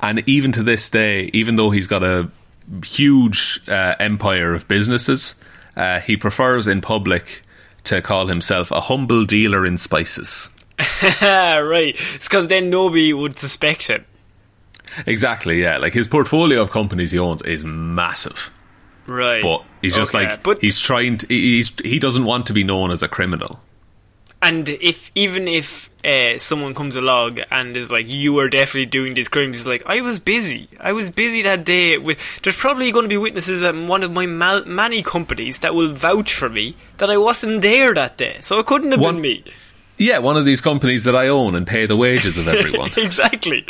And 0.01 0.23
even 0.29 0.53
to 0.53 0.63
this 0.63 0.89
day, 0.89 1.31
even 1.33 1.57
though 1.57 1.71
he's 1.71 1.89
got 1.89 2.05
a 2.05 2.31
huge 2.85 3.61
uh, 3.67 3.95
empire 3.99 4.55
of 4.55 4.69
businesses, 4.69 5.35
uh, 5.77 6.01
he 6.01 6.17
prefers 6.17 6.69
in 6.69 6.81
public 6.81 7.43
to 7.89 8.03
call 8.03 8.27
himself 8.27 8.71
a 8.71 8.81
humble 8.81 9.25
dealer 9.25 9.65
in 9.67 9.79
spices. 9.79 10.51
right. 11.23 11.97
It's 12.15 12.29
because 12.29 12.49
then 12.49 12.71
nobody 12.71 13.13
would 13.13 13.37
suspect 13.37 13.89
him. 13.89 14.05
Exactly, 15.07 15.61
yeah. 15.61 15.79
Like 15.79 15.93
his 15.93 16.07
portfolio 16.07 16.63
of 16.63 16.71
companies 16.71 17.11
he 17.11 17.19
owns 17.19 17.43
is 17.43 17.65
massive. 17.65 18.51
Right. 19.07 19.43
But 19.43 19.65
he's 19.83 19.95
just 19.95 20.15
Okay, 20.15 20.29
like 20.29 20.43
but 20.43 20.61
he's 20.61 20.79
trying 20.79 21.19
to, 21.19 21.27
he's 21.27 21.73
he 21.83 21.99
doesn't 21.99 22.25
want 22.25 22.47
to 22.47 22.53
be 22.53 22.63
known 22.63 22.91
as 22.91 23.03
a 23.03 23.09
criminal. 23.09 23.61
And 24.41 24.69
if 24.69 25.11
even 25.15 25.49
if 25.49 25.91
uh, 26.05 26.39
someone 26.39 26.75
comes 26.75 26.95
along 26.97 27.41
and 27.51 27.77
is 27.77 27.91
like, 27.91 28.09
"You 28.09 28.35
were 28.35 28.49
definitely 28.49 28.87
doing 28.87 29.15
these 29.15 29.29
crimes," 29.29 29.57
he's 29.59 29.67
like, 29.67 29.83
"I 29.87 30.01
was 30.01 30.21
busy. 30.21 30.69
I 30.81 30.93
was 30.93 31.11
busy 31.11 31.43
that 31.43 31.65
day." 31.65 31.99
With 31.99 32.19
there's 32.43 32.57
probably 32.57 32.93
going 32.93 33.05
to 33.05 33.09
be 33.09 33.17
witnesses 33.17 33.63
at 33.63 33.75
one 33.75 34.03
of 34.03 34.13
my 34.13 34.27
mal- 34.27 34.65
many 34.65 35.03
companies 35.03 35.59
that 35.61 35.75
will 35.75 35.93
vouch 35.93 36.33
for 36.33 36.49
me 36.49 36.77
that 36.99 37.11
I 37.11 37.17
wasn't 37.17 37.63
there 37.63 37.95
that 37.95 38.17
day, 38.17 38.37
so 38.41 38.59
it 38.61 38.67
couldn't 38.67 38.93
have 38.93 39.01
One- 39.01 39.17
been 39.17 39.23
me. 39.23 39.45
Yeah, 40.01 40.19
one 40.19 40.37
of 40.37 40.45
these 40.45 40.61
companies 40.61 41.03
that 41.05 41.17
I 41.17 41.27
own 41.27 41.57
and 41.57 41.67
pay 41.67 41.87
the 41.87 41.97
wages 41.97 42.39
of 42.39 42.47
everyone. 42.47 42.91
exactly. 42.97 43.67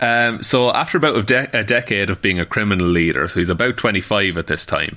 Um, 0.00 0.44
so 0.44 0.70
after 0.70 0.96
about 0.98 1.16
a, 1.16 1.22
de- 1.24 1.58
a 1.58 1.64
decade 1.64 2.08
of 2.08 2.22
being 2.22 2.38
a 2.38 2.46
criminal 2.46 2.86
leader, 2.86 3.26
so 3.26 3.40
he's 3.40 3.48
about 3.48 3.76
25 3.76 4.38
at 4.38 4.46
this 4.46 4.64
time, 4.64 4.96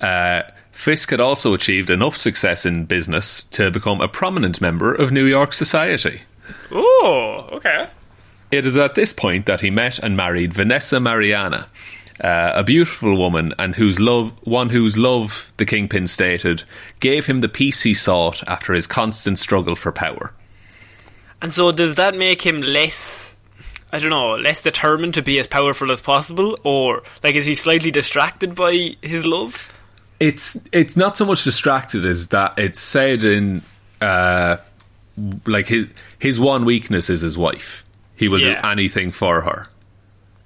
uh, 0.00 0.42
Fisk 0.76 1.10
had 1.10 1.20
also 1.20 1.54
achieved 1.54 1.88
enough 1.88 2.18
success 2.18 2.66
in 2.66 2.84
business 2.84 3.44
to 3.44 3.70
become 3.70 4.02
a 4.02 4.08
prominent 4.08 4.60
member 4.60 4.94
of 4.94 5.10
New 5.10 5.24
York 5.24 5.54
society. 5.54 6.20
Oh, 6.70 7.48
okay. 7.50 7.88
It 8.52 8.66
is 8.66 8.76
at 8.76 8.94
this 8.94 9.12
point 9.12 9.46
that 9.46 9.62
he 9.62 9.70
met 9.70 9.98
and 9.98 10.18
married 10.18 10.52
Vanessa 10.52 11.00
Marianna, 11.00 11.66
uh, 12.22 12.52
a 12.54 12.62
beautiful 12.62 13.16
woman 13.16 13.54
and 13.58 13.74
whose 13.74 13.98
love, 13.98 14.32
one 14.46 14.68
whose 14.68 14.98
love, 14.98 15.50
the 15.56 15.64
kingpin 15.64 16.06
stated, 16.06 16.62
gave 17.00 17.24
him 17.24 17.40
the 17.40 17.48
peace 17.48 17.82
he 17.82 17.94
sought 17.94 18.46
after 18.46 18.74
his 18.74 18.86
constant 18.86 19.38
struggle 19.38 19.76
for 19.76 19.90
power. 19.90 20.34
And 21.40 21.54
so, 21.54 21.72
does 21.72 21.94
that 21.94 22.14
make 22.14 22.42
him 22.42 22.60
less? 22.60 23.40
I 23.92 23.98
don't 23.98 24.10
know, 24.10 24.34
less 24.34 24.62
determined 24.62 25.14
to 25.14 25.22
be 25.22 25.40
as 25.40 25.46
powerful 25.46 25.90
as 25.90 26.02
possible, 26.02 26.58
or 26.64 27.02
like 27.24 27.34
is 27.34 27.46
he 27.46 27.54
slightly 27.54 27.90
distracted 27.90 28.54
by 28.54 28.90
his 29.00 29.24
love? 29.24 29.72
It's 30.18 30.58
it's 30.72 30.96
not 30.96 31.16
so 31.16 31.24
much 31.26 31.44
distracted 31.44 32.04
as 32.06 32.28
that 32.28 32.54
it's 32.58 32.80
said 32.80 33.22
in 33.24 33.62
uh, 34.00 34.56
like 35.46 35.66
his 35.66 35.88
his 36.18 36.40
one 36.40 36.64
weakness 36.64 37.10
is 37.10 37.20
his 37.20 37.36
wife. 37.36 37.84
He 38.16 38.28
will 38.28 38.40
Yeah. 38.40 38.60
do 38.62 38.68
anything 38.68 39.12
for 39.12 39.42
her. 39.42 39.68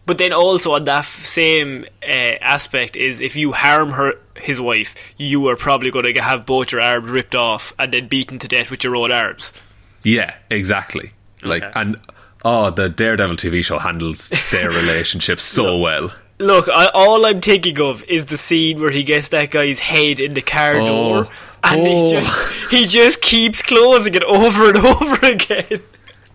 But 0.07 0.19
then 0.19 0.33
also 0.33 0.73
on 0.73 0.85
that 0.85 1.01
f- 1.01 1.07
same 1.07 1.85
uh, 2.03 2.07
aspect 2.41 2.97
is 2.97 3.21
if 3.21 3.37
you 3.37 3.53
harm 3.53 3.91
her, 3.93 4.15
his 4.35 4.61
wife, 4.61 5.15
you 5.19 5.47
are 5.49 5.55
probably 5.57 5.93
going 5.93 6.13
to 6.13 6.21
have 6.23 6.47
both 6.47 6.73
your 6.73 6.81
arms 6.81 7.09
ripped 7.09 7.37
off 7.37 7.73
and 7.79 7.93
then 7.93 8.09
beaten 8.09 8.39
to 8.41 8.49
death 8.49 8.73
with 8.73 8.83
your 8.83 8.97
own 8.97 9.13
arms. 9.13 9.53
Yeah, 10.03 10.35
exactly. 10.51 11.13
Like 11.43 11.63
Okay. 11.63 11.73
and 11.81 11.97
oh, 12.45 12.71
the 12.71 12.89
Daredevil 12.89 13.37
TV 13.37 13.65
show 13.65 13.79
handles 13.79 14.31
their 14.51 14.71
relationship 14.81 15.39
so 15.39 15.77
well. 15.79 16.13
Look, 16.41 16.69
I, 16.69 16.91
all 16.95 17.25
I'm 17.27 17.41
thinking 17.41 17.79
of 17.81 18.03
is 18.05 18.27
the 18.27 18.37
scene 18.37 18.81
where 18.81 18.91
he 18.91 19.03
gets 19.05 19.29
that 19.29 19.51
guy's 19.51 19.79
head 19.81 20.19
in 20.21 20.35
the 20.35 20.41
car 20.43 20.81
Oh. 20.81 20.87
door, 20.87 21.29
and 21.63 21.81
Oh. 21.81 21.85
he 21.85 22.11
just 22.11 22.71
he 22.71 22.87
just 22.87 23.21
keeps 23.23 23.63
closing 23.63 24.15
it 24.15 24.25
over 24.25 24.69
and 24.71 24.79
over 24.93 25.27
again 25.27 25.83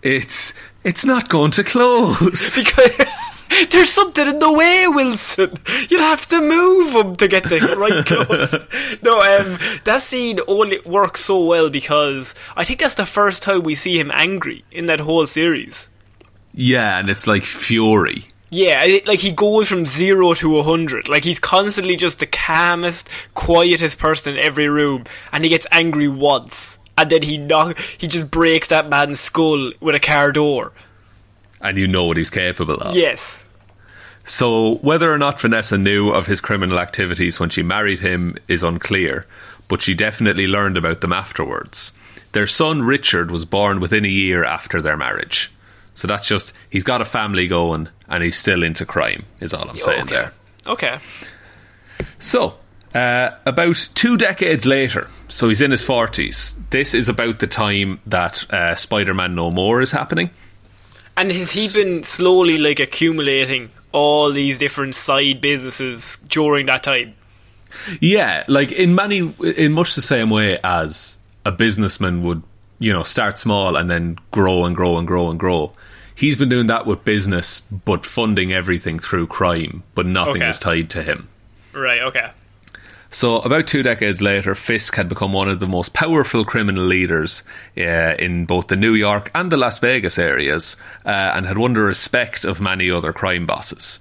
It's 0.04 0.54
it's 0.84 1.04
not 1.06 1.28
going 1.30 1.52
to 1.52 1.64
close. 1.64 2.56
because. 2.64 3.06
There's 3.70 3.90
something 3.92 4.28
in 4.28 4.40
the 4.40 4.52
way, 4.52 4.86
Wilson. 4.90 5.54
You'll 5.90 6.02
have 6.02 6.26
to 6.28 6.42
move 6.42 6.94
him 6.96 7.16
to 7.18 7.28
get 7.28 7.44
the 7.48 7.60
right 7.78 8.04
close. 8.06 8.52
No, 9.04 9.22
um, 9.22 9.58
that 9.86 10.02
scene 10.02 10.40
only 10.48 10.80
works 10.84 11.22
so 11.22 11.44
well 11.46 11.70
because 11.70 12.34
I 12.58 12.64
think 12.66 12.80
that's 12.80 12.96
the 12.96 13.06
first 13.06 13.44
time 13.44 13.62
we 13.62 13.76
see 13.76 14.00
him 14.00 14.12
angry 14.14 14.66
in 14.72 14.88
that 14.88 15.00
whole 15.00 15.26
series. 15.28 15.90
Yeah, 16.54 16.98
and 17.00 17.08
it's 17.10 17.28
like 17.28 17.44
fury. 17.44 18.26
Yeah, 18.50 18.84
it, 18.84 19.08
like 19.08 19.20
he 19.20 19.32
goes 19.32 19.68
from 19.68 19.86
zero 19.86 20.34
to 20.36 20.60
a 20.60 20.64
hundred. 20.64 21.10
Like 21.10 21.24
he's 21.24 21.40
constantly 21.40 21.96
just 21.96 22.20
the 22.20 22.26
calmest, 22.26 23.10
quietest 23.34 23.98
person 23.98 24.38
in 24.38 24.44
every 24.44 24.70
room, 24.70 25.06
and 25.32 25.44
he 25.44 25.50
gets 25.50 25.68
angry 25.72 26.08
once, 26.08 26.80
and 26.98 27.10
then 27.10 27.22
he 27.22 27.38
knock, 27.38 27.78
he 27.78 28.08
just 28.08 28.30
breaks 28.30 28.68
that 28.68 28.90
man's 28.90 29.20
skull 29.20 29.72
with 29.80 29.96
a 29.96 30.00
car 30.00 30.32
door. 30.32 30.74
And 31.60 31.78
you 31.78 31.88
know 31.88 32.06
what 32.06 32.18
he's 32.18 32.30
capable 32.30 32.76
of. 32.76 32.96
Yes. 32.96 33.48
So, 34.26 34.76
whether 34.78 35.12
or 35.12 35.18
not 35.18 35.40
Vanessa 35.40 35.78
knew 35.78 36.10
of 36.10 36.28
his 36.28 36.42
criminal 36.42 36.80
activities 36.80 37.40
when 37.40 37.50
she 37.50 37.62
married 37.62 38.00
him 38.00 38.38
is 38.48 38.64
unclear, 38.64 39.26
but 39.68 39.82
she 39.82 39.94
definitely 39.94 40.48
learned 40.48 40.78
about 40.78 41.02
them 41.02 41.14
afterwards. 41.14 41.92
Their 42.32 42.48
son 42.48 42.82
Richard 42.82 43.32
was 43.32 43.46
born 43.46 43.80
within 43.80 44.04
a 44.04 44.10
year 44.10 44.44
after 44.44 44.82
their 44.82 44.98
marriage. 44.98 45.52
So 45.96 46.08
that's 46.08 46.28
just, 46.28 46.54
he's 46.70 46.84
got 46.84 47.02
a 47.02 47.06
family 47.06 47.48
going 47.48 47.90
and 48.08 48.24
he's 48.24 48.38
still 48.38 48.64
into 48.64 48.86
crime, 48.86 49.26
is 49.40 49.54
all 49.54 49.68
I'm 49.70 49.78
saying 49.78 50.04
okay. 50.04 50.16
there. 50.16 50.34
Okay. 50.68 51.00
So, 52.20 52.58
uh, 52.94 53.32
about 53.46 53.90
two 53.94 54.18
decades 54.18 54.66
later, 54.66 55.10
so 55.28 55.48
he's 55.48 55.62
in 55.62 55.72
his 55.72 55.86
40s, 55.86 56.56
this 56.70 56.94
is 56.94 57.10
about 57.10 57.40
the 57.40 57.48
time 57.48 58.00
that 58.06 58.50
uh, 58.52 58.76
Spider 58.76 59.14
Man 59.14 59.36
No 59.36 59.52
More 59.52 59.82
is 59.82 59.92
happening. 59.92 60.30
And 61.18 61.32
has 61.32 61.52
he 61.52 61.70
been 61.74 62.04
slowly 62.04 62.58
like 62.58 62.80
accumulating 62.80 63.70
all 63.92 64.32
these 64.32 64.60
different 64.60 64.96
side 64.96 65.40
businesses 65.40 66.18
during 66.28 66.66
that 66.66 66.84
time? 66.84 67.16
Yeah, 68.00 68.44
like 68.48 68.72
in 68.72 68.96
many, 68.96 69.34
in 69.56 69.74
much 69.74 69.96
the 69.96 70.02
same 70.02 70.30
way 70.30 70.58
as 70.64 71.18
a 71.46 71.52
businessman 71.52 72.24
would, 72.24 72.44
you 72.80 72.92
know, 72.92 73.04
start 73.04 73.38
small 73.38 73.76
and 73.76 73.90
then 73.90 74.18
grow 74.32 74.66
and 74.66 74.76
grow 74.76 74.98
and 74.98 75.08
grow 75.08 75.30
and 75.30 75.40
grow. 75.40 75.72
He's 76.16 76.38
been 76.38 76.50
doing 76.50 76.68
that 76.68 76.86
with 76.86 77.04
business, 77.04 77.60
but 77.62 78.06
funding 78.06 78.54
everything 78.54 79.00
through 79.00 79.28
crime, 79.28 79.84
but 79.96 80.06
nothing 80.06 80.38
Okay. 80.42 80.50
is 80.50 80.60
tied 80.60 80.90
to 80.92 81.04
him. 81.04 81.28
Right. 81.74 82.02
Okay. 82.02 82.30
So, 83.10 83.40
about 83.42 83.68
two 83.68 83.84
decades 83.84 84.22
later, 84.22 84.56
Fisk 84.56 84.96
had 84.96 85.08
become 85.08 85.32
one 85.32 85.48
of 85.50 85.60
the 85.60 85.68
most 85.68 85.94
powerful 85.94 86.44
criminal 86.44 86.84
leaders 86.84 87.44
uh, 87.78 87.82
in 88.18 88.46
both 88.46 88.68
the 88.68 88.76
New 88.76 88.94
York 88.94 89.30
and 89.34 89.52
the 89.52 89.58
Las 89.58 89.80
Vegas 89.80 90.18
areas, 90.20 90.76
uh, 91.06 91.10
and 91.10 91.46
had 91.46 91.58
won 91.58 91.74
the 91.74 91.82
respect 91.82 92.44
of 92.44 92.60
many 92.60 92.90
other 92.92 93.14
crime 93.14 93.46
bosses. 93.46 94.00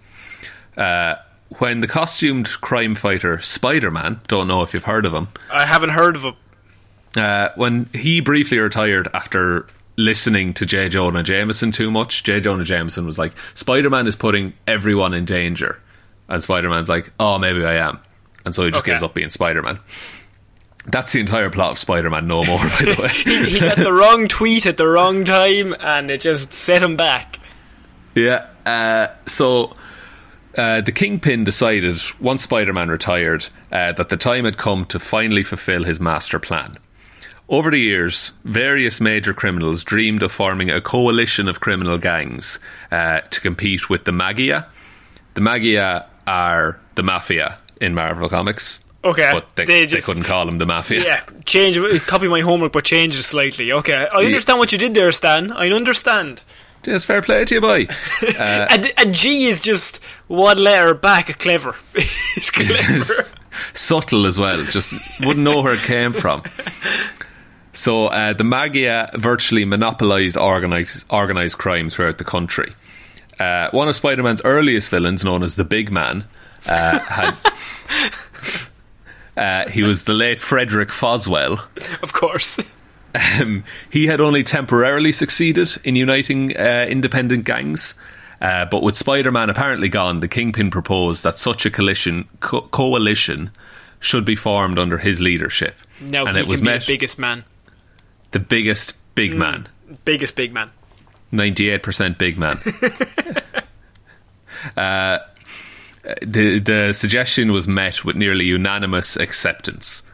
Uh, 0.76 1.14
when 1.58 1.80
the 1.80 1.86
costumed 1.86 2.48
crime 2.60 2.96
fighter 2.96 3.40
Spider 3.40 3.90
Man, 3.90 4.20
don't 4.26 4.48
know 4.48 4.62
if 4.62 4.74
you've 4.74 4.84
heard 4.84 5.06
of 5.06 5.12
him, 5.14 5.28
I 5.50 5.66
haven't 5.66 5.90
heard 5.90 6.16
of 6.16 6.22
him. 6.24 6.34
uh, 7.16 7.50
when 7.54 7.86
he 7.92 8.20
briefly 8.20 8.58
retired 8.58 9.06
after 9.14 9.66
listening 9.96 10.54
to 10.54 10.66
J. 10.66 10.88
Jonah 10.88 11.22
Jameson 11.22 11.72
too 11.72 11.90
much, 11.90 12.24
J. 12.24 12.40
Jonah 12.40 12.64
Jameson 12.64 13.06
was 13.06 13.18
like, 13.18 13.32
Spider 13.54 13.90
Man 13.90 14.06
is 14.06 14.16
putting 14.16 14.52
everyone 14.66 15.14
in 15.14 15.24
danger. 15.24 15.80
And 16.28 16.42
Spider 16.42 16.68
Man's 16.70 16.88
like, 16.88 17.12
oh, 17.20 17.38
maybe 17.38 17.64
I 17.64 17.74
am. 17.74 18.00
And 18.44 18.54
so 18.54 18.64
he 18.64 18.70
just 18.70 18.82
Okay. 18.84 18.92
gives 18.92 19.02
up 19.02 19.14
being 19.14 19.30
Spider 19.30 19.62
Man. 19.62 19.78
That's 20.86 21.12
the 21.12 21.20
entire 21.20 21.48
plot 21.50 21.70
of 21.72 21.78
Spider 21.78 22.10
Man 22.10 22.26
No 22.26 22.44
More, 22.44 22.58
by 22.58 22.64
the 22.64 22.96
way. 23.44 23.48
he 23.50 23.58
got 23.60 23.76
the 23.78 23.92
wrong 23.92 24.28
tweet 24.28 24.66
at 24.66 24.76
the 24.76 24.86
wrong 24.86 25.24
time, 25.24 25.74
and 25.80 26.10
it 26.10 26.20
just 26.20 26.52
set 26.52 26.82
him 26.82 26.96
back. 26.96 27.38
Yeah. 28.14 28.46
Uh, 28.66 29.08
so 29.26 29.74
uh, 30.58 30.80
the 30.82 30.92
Kingpin 30.92 31.44
decided, 31.44 32.00
once 32.20 32.42
Spider 32.42 32.72
Man 32.74 32.88
retired, 32.88 33.46
uh, 33.72 33.92
that 33.92 34.08
the 34.10 34.16
time 34.16 34.44
had 34.44 34.56
come 34.58 34.84
to 34.86 34.98
finally 34.98 35.42
fulfill 35.42 35.84
his 35.84 36.00
master 36.00 36.38
plan. 36.38 36.74
Over 37.48 37.70
the 37.70 37.78
years, 37.78 38.32
various 38.44 39.00
major 39.00 39.34
criminals 39.34 39.84
dreamed 39.84 40.22
of 40.22 40.32
forming 40.32 40.70
a 40.70 40.80
coalition 40.80 41.46
of 41.46 41.60
criminal 41.60 41.98
gangs 41.98 42.58
uh, 42.90 43.20
to 43.20 43.40
compete 43.40 43.90
with 43.90 44.04
the 44.04 44.12
Maggia. 44.12 44.66
The 45.34 45.42
Maggia 45.42 46.06
are 46.26 46.80
the 46.94 47.02
Mafia 47.02 47.58
in 47.80 47.94
Marvel 47.94 48.28
Comics. 48.28 48.80
Okay, 49.04 49.30
But 49.34 49.54
they, 49.56 49.66
they 49.66 49.84
they, 49.84 50.00
couldn't 50.00 50.24
call 50.24 50.46
them 50.46 50.56
the 50.56 50.64
Mafia. 50.64 51.04
Yeah, 51.04 51.22
change. 51.44 51.76
Copy 52.06 52.26
my 52.26 52.40
homework, 52.40 52.72
but 52.72 52.84
change 52.84 53.18
it 53.18 53.24
slightly. 53.24 53.70
Okay, 53.70 54.08
I 54.10 54.24
understand 54.24 54.58
what 54.58 54.72
you 54.72 54.78
did 54.78 54.94
there, 54.94 55.12
Stan. 55.12 55.52
I 55.52 55.68
understand. 55.70 56.42
Just 56.84 57.04
fair 57.04 57.20
play 57.20 57.44
to 57.44 57.54
you, 57.54 57.60
boy. 57.60 57.86
a, 58.38 58.92
a 58.98 59.06
G 59.10 59.44
is 59.44 59.60
just 59.60 60.02
one 60.26 60.56
letter 60.56 60.94
back. 60.94 61.28
A 61.28 61.34
clever. 61.34 61.76
it's 61.94 62.50
clever. 62.50 62.72
Just 62.72 63.34
subtle 63.74 64.24
as 64.26 64.38
well. 64.38 64.64
Just 64.64 64.94
wouldn't 65.20 65.44
know 65.44 65.60
where 65.60 65.74
it 65.74 65.82
came 65.82 66.14
from. 66.14 66.42
So 67.74 68.06
uh, 68.06 68.32
the 68.32 68.44
Maggia 68.44 69.12
virtually 69.14 69.64
monopolised 69.64 70.36
organised, 70.36 71.04
organised 71.10 71.58
crime 71.58 71.90
throughout 71.90 72.18
the 72.18 72.24
country. 72.24 72.72
Uh, 73.38 73.68
one 73.72 73.88
of 73.88 73.96
Spider-Man's 73.96 74.42
earliest 74.44 74.90
villains, 74.90 75.24
known 75.24 75.42
as 75.42 75.56
the 75.56 75.64
Big 75.64 75.90
Man, 75.90 76.24
uh, 76.66 76.98
had. 77.00 77.36
Uh, 79.36 79.68
he 79.68 79.82
was 79.82 80.04
the 80.04 80.12
late 80.12 80.38
Frederick 80.38 80.90
Foswell. 80.90 81.60
of 82.02 82.12
course. 82.12 82.60
Um, 83.14 83.64
he 83.90 84.06
had 84.06 84.20
only 84.20 84.42
temporarily 84.44 85.12
succeeded 85.12 85.76
in 85.84 85.96
uniting 85.96 86.56
uh, 86.56 86.86
independent 86.88 87.44
gangs. 87.44 87.94
Uh, 88.40 88.64
but 88.66 88.82
with 88.82 88.96
Spider 88.96 89.32
Man 89.32 89.50
apparently 89.50 89.88
gone, 89.88 90.20
the 90.20 90.28
Kingpin 90.28 90.70
proposed 90.70 91.22
that 91.24 91.38
such 91.38 91.64
a 91.64 91.70
coalition, 91.70 92.28
co- 92.40 92.62
coalition 92.62 93.50
should 94.00 94.24
be 94.24 94.36
formed 94.36 94.78
under 94.78 94.98
his 94.98 95.20
leadership. 95.20 95.74
Now 96.00 96.26
and 96.26 96.36
he 96.36 96.42
it 96.42 96.48
was 96.48 96.60
can 96.60 96.66
be 96.66 96.72
met 96.72 96.80
the 96.82 96.92
biggest 96.92 97.18
man, 97.18 97.44
the 98.34 98.40
biggest 98.40 98.96
big 99.14 99.32
man, 99.32 99.68
biggest 100.04 100.34
big 100.36 100.52
man. 100.52 100.70
98% 101.32 102.18
big 102.18 102.36
man. 102.36 102.58
uh, 104.76 105.18
the, 106.20 106.58
the 106.58 106.92
suggestion 106.92 107.52
was 107.52 107.66
met 107.66 108.04
with 108.04 108.16
nearly 108.16 108.44
unanimous 108.44 109.16
acceptance. 109.16 110.08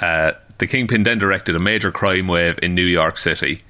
Uh, 0.00 0.32
the 0.58 0.66
Kingpin 0.66 1.02
then 1.04 1.18
directed 1.18 1.54
a 1.54 1.58
major 1.58 1.92
crime 1.92 2.26
wave 2.26 2.58
in 2.62 2.74
New 2.74 2.86
York 2.86 3.18
City 3.18 3.62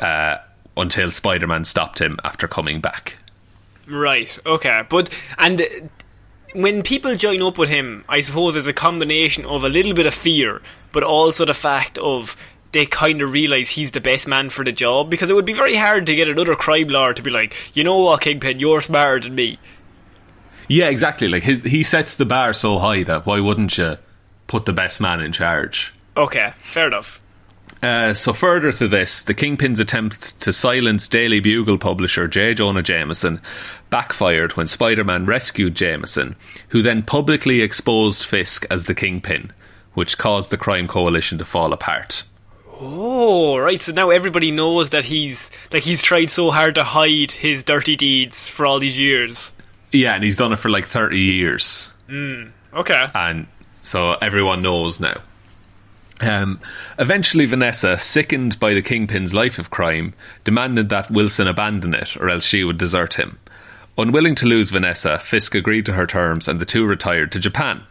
uh, 0.00 0.38
until 0.76 1.10
Spider 1.10 1.46
Man 1.46 1.64
stopped 1.64 2.00
him 2.00 2.18
after 2.24 2.48
coming 2.48 2.80
back. 2.80 3.16
Right. 3.86 4.38
Okay. 4.46 4.82
But 4.88 5.10
and 5.38 5.90
when 6.54 6.82
people 6.82 7.14
join 7.16 7.42
up 7.42 7.58
with 7.58 7.68
him, 7.68 8.04
I 8.08 8.20
suppose 8.20 8.56
it's 8.56 8.66
a 8.66 8.72
combination 8.72 9.44
of 9.44 9.64
a 9.64 9.68
little 9.68 9.94
bit 9.94 10.06
of 10.06 10.14
fear, 10.14 10.62
but 10.92 11.02
also 11.02 11.44
the 11.44 11.54
fact 11.54 11.98
of 11.98 12.36
they 12.72 12.86
kind 12.86 13.22
of 13.22 13.32
realize 13.32 13.70
he's 13.70 13.90
the 13.90 14.00
best 14.00 14.26
man 14.26 14.48
for 14.50 14.64
the 14.64 14.72
job 14.72 15.10
because 15.10 15.30
it 15.30 15.34
would 15.34 15.44
be 15.44 15.52
very 15.52 15.76
hard 15.76 16.06
to 16.06 16.14
get 16.14 16.28
another 16.28 16.56
crime 16.56 16.88
lord 16.88 17.16
to 17.16 17.22
be 17.22 17.30
like, 17.30 17.54
you 17.76 17.84
know 17.84 17.98
what, 17.98 18.22
Kingpin, 18.22 18.58
you're 18.58 18.80
smarter 18.80 19.20
than 19.20 19.34
me. 19.34 19.58
Yeah, 20.68 20.88
exactly. 20.88 21.28
Like 21.28 21.42
his, 21.42 21.62
he 21.64 21.82
sets 21.82 22.16
the 22.16 22.24
bar 22.24 22.52
so 22.52 22.78
high 22.78 23.02
that 23.02 23.26
why 23.26 23.40
wouldn't 23.40 23.76
you 23.76 23.98
put 24.46 24.64
the 24.64 24.72
best 24.72 25.00
man 25.00 25.20
in 25.20 25.32
charge? 25.32 25.92
Okay, 26.16 26.54
fair 26.58 26.86
enough. 26.86 27.20
Uh, 27.82 28.14
so 28.14 28.32
further 28.32 28.70
to 28.70 28.86
this, 28.86 29.24
the 29.24 29.34
Kingpin's 29.34 29.80
attempt 29.80 30.38
to 30.40 30.52
silence 30.52 31.08
Daily 31.08 31.40
Bugle 31.40 31.78
publisher 31.78 32.28
J. 32.28 32.54
Jonah 32.54 32.82
Jameson 32.82 33.40
backfired 33.90 34.56
when 34.56 34.68
Spider-Man 34.68 35.26
rescued 35.26 35.74
Jameson, 35.74 36.36
who 36.68 36.80
then 36.80 37.02
publicly 37.02 37.60
exposed 37.60 38.24
Fisk 38.24 38.64
as 38.70 38.86
the 38.86 38.94
Kingpin, 38.94 39.50
which 39.94 40.16
caused 40.16 40.50
the 40.50 40.56
crime 40.56 40.86
coalition 40.86 41.38
to 41.38 41.44
fall 41.44 41.72
apart. 41.72 42.22
Oh, 42.80 43.58
right. 43.58 43.80
So 43.80 43.92
now 43.92 44.10
everybody 44.10 44.50
knows 44.50 44.90
that 44.90 45.04
he's 45.04 45.50
like 45.72 45.82
he's 45.82 46.02
tried 46.02 46.30
so 46.30 46.50
hard 46.50 46.74
to 46.76 46.84
hide 46.84 47.30
his 47.32 47.62
dirty 47.64 47.96
deeds 47.96 48.48
for 48.48 48.66
all 48.66 48.78
these 48.78 48.98
years. 48.98 49.52
Yeah, 49.92 50.14
and 50.14 50.24
he's 50.24 50.36
done 50.36 50.52
it 50.52 50.58
for 50.58 50.70
like 50.70 50.86
30 50.86 51.18
years. 51.20 51.92
Okay. 52.74 53.06
and 53.14 53.46
so 53.82 54.12
everyone 54.14 54.62
knows 54.62 55.00
now. 55.00 55.20
Um, 56.20 56.60
eventually, 56.98 57.46
Vanessa, 57.46 57.98
sickened 57.98 58.58
by 58.60 58.74
the 58.74 58.82
Kingpin's 58.82 59.34
life 59.34 59.58
of 59.58 59.70
crime, 59.70 60.14
demanded 60.44 60.88
that 60.88 61.10
Wilson 61.10 61.48
abandon 61.48 61.94
it, 61.94 62.16
or 62.16 62.30
else 62.30 62.44
she 62.44 62.62
would 62.64 62.78
desert 62.78 63.14
him. 63.14 63.38
Unwilling 63.98 64.34
to 64.36 64.46
lose 64.46 64.70
Vanessa, 64.70 65.18
Fisk 65.18 65.54
agreed 65.54 65.84
to 65.86 65.92
her 65.94 66.06
terms, 66.06 66.46
and 66.48 66.60
the 66.60 66.64
two 66.64 66.86
retired 66.86 67.32
to 67.32 67.38
Japan. 67.38 67.82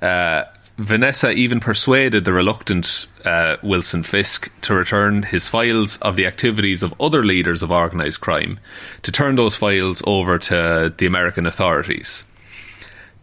Uh, 0.00 0.44
Vanessa 0.78 1.32
even 1.32 1.58
persuaded 1.58 2.24
the 2.24 2.32
reluctant 2.32 3.08
uh, 3.24 3.56
Wilson 3.64 4.04
Fisk 4.04 4.48
to 4.60 4.74
return 4.74 5.24
his 5.24 5.48
files 5.48 5.96
of 5.98 6.14
the 6.14 6.24
activities 6.26 6.84
of 6.84 6.94
other 7.00 7.24
leaders 7.24 7.62
of 7.64 7.72
organised 7.72 8.20
crime, 8.20 8.60
to 9.02 9.10
turn 9.10 9.34
those 9.34 9.56
files 9.56 10.02
over 10.06 10.38
to 10.38 10.94
the 10.96 11.06
American 11.06 11.46
authorities. 11.46 12.24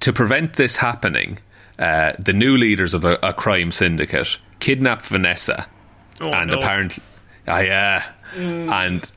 To 0.01 0.11
prevent 0.11 0.53
this 0.57 0.75
happening, 0.77 1.39
uh, 1.79 2.13
the 2.19 2.33
new 2.33 2.57
leaders 2.57 2.93
of 2.93 3.05
a, 3.05 3.17
a 3.23 3.33
crime 3.33 3.71
syndicate 3.71 4.37
kidnapped 4.59 5.05
Vanessa, 5.05 5.65
Oh, 6.21 6.31
and 6.33 6.51
no. 6.51 6.59
apparently, 6.59 7.03
ah, 7.47 7.59
yeah, 7.59 8.03
and 8.35 9.09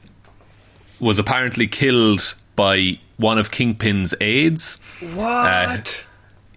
was 1.01 1.18
apparently 1.18 1.66
killed 1.66 2.35
by 2.57 2.98
one 3.16 3.38
of 3.38 3.51
Kingpin's 3.51 4.14
aides. 4.20 4.79
What? 5.14 6.05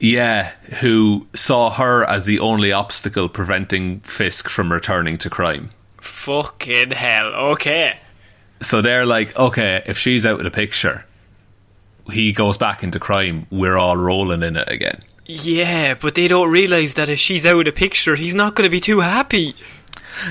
Yeah, 0.01 0.49
who 0.79 1.27
saw 1.35 1.69
her 1.69 2.03
as 2.03 2.25
the 2.25 2.39
only 2.39 2.71
obstacle 2.71 3.29
preventing 3.29 3.99
Fisk 3.99 4.49
from 4.49 4.71
returning 4.71 5.19
to 5.19 5.29
crime. 5.29 5.69
Fucking 5.97 6.89
hell. 6.89 7.27
Okay. 7.51 7.99
So 8.61 8.81
they're 8.81 9.05
like, 9.05 9.37
okay, 9.37 9.83
if 9.85 9.99
she's 9.99 10.25
out 10.25 10.39
of 10.39 10.43
the 10.43 10.49
picture, 10.49 11.05
he 12.11 12.31
goes 12.31 12.57
back 12.57 12.81
into 12.83 12.99
crime. 12.99 13.45
We're 13.51 13.77
all 13.77 13.95
rolling 13.95 14.41
in 14.41 14.57
it 14.57 14.69
again. 14.71 15.01
Yeah, 15.27 15.93
but 15.93 16.15
they 16.15 16.27
don't 16.27 16.49
realise 16.49 16.95
that 16.95 17.07
if 17.07 17.19
she's 17.19 17.45
out 17.45 17.59
of 17.59 17.65
the 17.65 17.71
picture, 17.71 18.15
he's 18.15 18.33
not 18.35 18.55
going 18.55 18.65
to 18.67 18.71
be 18.71 18.81
too 18.81 19.01
happy. 19.01 19.53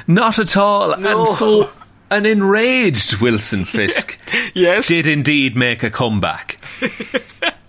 Not 0.09 0.41
at 0.41 0.57
all. 0.57 0.97
No. 0.99 1.21
And 1.21 1.29
so, 1.29 1.71
an 2.11 2.27
enraged 2.27 3.21
Wilson 3.21 3.65
Fisk 3.65 4.19
Yes. 4.55 4.89
did 4.89 5.07
indeed 5.07 5.57
make 5.57 5.85
a 5.85 5.91
comeback. 5.91 6.59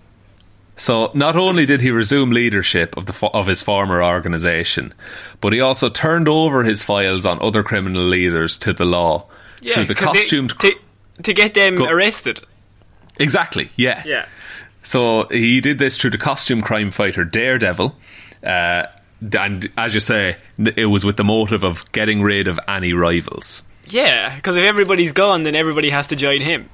so, 0.82 1.10
not 1.14 1.36
only 1.36 1.64
did 1.64 1.80
he 1.80 1.90
resume 1.92 2.30
leadership 2.32 2.96
of 2.96 3.06
the 3.06 3.26
of 3.28 3.46
his 3.46 3.62
former 3.62 4.02
organisation, 4.02 4.92
but 5.40 5.52
he 5.52 5.60
also 5.60 5.88
turned 5.88 6.26
over 6.28 6.64
his 6.64 6.82
files 6.82 7.24
on 7.24 7.38
other 7.40 7.62
criminal 7.62 8.02
leaders 8.04 8.58
to 8.58 8.72
the 8.72 8.84
law 8.84 9.26
yeah, 9.60 9.74
through 9.74 9.84
the 9.86 9.94
they- 9.94 10.00
costumed. 10.00 10.58
to, 10.58 10.74
to 11.22 11.32
get 11.32 11.54
them 11.54 11.76
Go- 11.76 11.88
arrested. 11.88 12.40
exactly, 13.18 13.70
yeah. 13.76 14.02
Yeah. 14.04 14.26
So 14.82 15.28
he 15.30 15.60
did 15.60 15.78
this 15.78 15.96
through 15.96 16.10
the 16.10 16.18
costume 16.18 16.60
crime 16.60 16.90
fighter 16.90 17.24
Daredevil. 17.24 17.94
Uh, 18.44 18.86
and 19.38 19.70
as 19.78 19.94
you 19.94 20.00
say, 20.00 20.36
it 20.76 20.86
was 20.86 21.04
with 21.04 21.16
the 21.16 21.22
motive 21.22 21.62
of 21.62 21.84
getting 21.92 22.22
rid 22.22 22.48
of 22.48 22.58
any 22.66 22.92
rivals. 22.92 23.62
Yeah, 23.86 24.34
because 24.34 24.56
if 24.56 24.64
everybody's 24.64 25.12
gone, 25.12 25.44
then 25.44 25.54
everybody 25.54 25.90
has 25.90 26.08
to 26.08 26.16
join 26.16 26.40
him. 26.40 26.68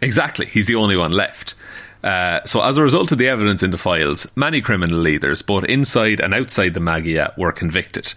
Exactly, 0.00 0.46
he's 0.46 0.66
the 0.66 0.76
only 0.76 0.96
one 0.96 1.12
left. 1.12 1.54
Uh, 2.02 2.40
so, 2.44 2.62
as 2.62 2.76
a 2.76 2.82
result 2.82 3.12
of 3.12 3.18
the 3.18 3.28
evidence 3.28 3.62
in 3.62 3.70
the 3.70 3.78
files, 3.78 4.26
many 4.34 4.60
criminal 4.60 4.98
leaders, 4.98 5.42
both 5.42 5.64
inside 5.64 6.20
and 6.20 6.32
outside 6.32 6.74
the 6.74 6.80
Maggia, 6.80 7.36
were 7.36 7.52
convicted. 7.52 8.14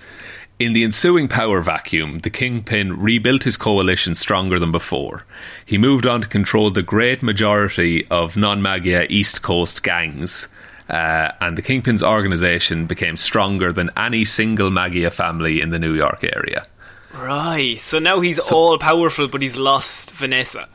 In 0.60 0.74
the 0.74 0.84
ensuing 0.84 1.28
power 1.28 1.62
vacuum, 1.62 2.20
the 2.20 2.30
Kingpin 2.30 2.98
rebuilt 3.02 3.44
his 3.44 3.58
coalition 3.58 4.16
stronger 4.16 4.60
than 4.60 4.72
before. 4.72 5.26
He 5.66 5.78
moved 5.78 6.06
on 6.06 6.22
to 6.22 6.28
control 6.28 6.70
the 6.70 6.84
great 6.84 7.22
majority 7.24 8.08
of 8.08 8.38
non 8.38 8.62
Maggia 8.62 9.06
East 9.10 9.42
Coast 9.42 9.84
gangs, 9.84 10.48
uh, 10.88 11.32
and 11.42 11.58
the 11.58 11.62
Kingpin's 11.62 12.04
organisation 12.04 12.86
became 12.86 13.18
stronger 13.18 13.74
than 13.74 13.90
any 13.98 14.24
single 14.24 14.70
Maggia 14.70 15.12
family 15.12 15.60
in 15.60 15.72
the 15.72 15.80
New 15.80 15.94
York 15.94 16.24
area. 16.24 16.66
Right. 17.14 17.80
So 17.80 18.00
now 18.00 18.22
he's 18.22 18.40
all 18.40 18.78
powerful, 18.78 19.28
but 19.28 19.42
he's 19.42 19.58
lost 19.58 20.12
Vanessa. 20.12 20.68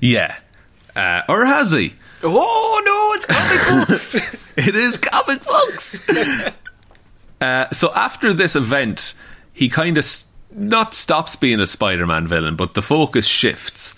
Yeah. 0.00 0.36
Uh, 0.94 1.22
or 1.28 1.44
has 1.44 1.72
he? 1.72 1.94
Oh 2.28 2.82
no, 2.84 3.14
it's 3.16 3.26
comic 3.26 3.88
books. 3.88 4.42
It 4.56 4.74
is 4.74 4.96
comic 4.96 5.44
books. 5.44 6.08
uh, 7.42 7.68
so 7.72 7.92
after 7.94 8.32
this 8.32 8.56
event, 8.56 9.12
he 9.52 9.68
kind 9.68 9.98
of 9.98 10.02
s- 10.02 10.26
not 10.50 10.94
stops 10.94 11.36
being 11.36 11.60
a 11.60 11.66
Spider-Man 11.66 12.26
villain, 12.26 12.56
but 12.56 12.72
the 12.74 12.80
focus 12.80 13.26
shifts 13.26 13.94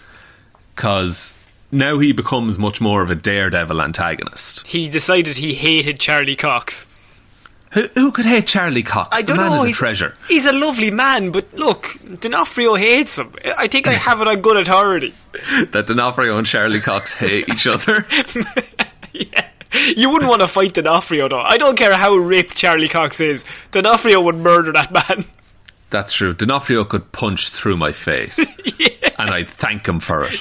because 0.74 1.32
now 1.70 1.98
he 2.00 2.12
becomes 2.12 2.58
much 2.58 2.80
more 2.80 3.02
of 3.02 3.10
a 3.10 3.14
Daredevil 3.14 3.80
antagonist. 3.80 4.66
he 4.66 4.88
decided 4.88 5.36
he 5.36 5.54
hated 5.54 6.00
Charlie 6.00 6.34
Cox. 6.36 6.86
Who, 7.72 7.82
who 7.88 8.12
could 8.12 8.24
hate 8.24 8.46
Charlie 8.46 8.82
Cox? 8.82 9.10
I 9.12 9.22
the 9.22 9.28
don't 9.28 9.36
man 9.38 9.50
know. 9.50 9.56
is 9.56 9.62
a 9.62 9.66
he's, 9.66 9.76
treasure. 9.76 10.14
He's 10.28 10.46
a 10.46 10.52
lovely 10.52 10.90
man, 10.90 11.30
but 11.30 11.52
look, 11.54 11.96
D'Onofrio 12.20 12.74
hates 12.74 13.18
him. 13.18 13.32
I 13.56 13.68
think 13.68 13.86
I 13.86 13.92
have 13.92 14.20
it 14.20 14.28
on 14.28 14.40
good 14.40 14.56
authority. 14.56 15.14
That 15.70 15.86
D'Onofrio 15.86 16.36
and 16.38 16.46
Charlie 16.46 16.80
Cox 16.80 17.12
hate 17.12 17.48
each 17.48 17.66
other. 17.66 18.04
yeah. 19.12 19.48
You 19.96 20.10
wouldn't 20.10 20.28
want 20.28 20.40
to 20.42 20.48
fight 20.48 20.74
D'Onofrio, 20.74 21.28
though. 21.28 21.40
I 21.40 21.58
don't 21.58 21.76
care 21.76 21.94
how 21.94 22.14
ripped 22.14 22.56
Charlie 22.56 22.88
Cox 22.88 23.20
is. 23.20 23.44
D'Onofrio 23.70 24.20
would 24.22 24.36
murder 24.36 24.72
that 24.72 24.90
man. 24.90 25.24
That's 25.90 26.12
true. 26.12 26.34
D'Onofrio 26.34 26.84
could 26.84 27.12
punch 27.12 27.50
through 27.50 27.76
my 27.76 27.92
face. 27.92 28.38
and 29.18 29.30
I'd 29.30 29.48
thank 29.48 29.86
him 29.86 30.00
for 30.00 30.24
it. 30.24 30.32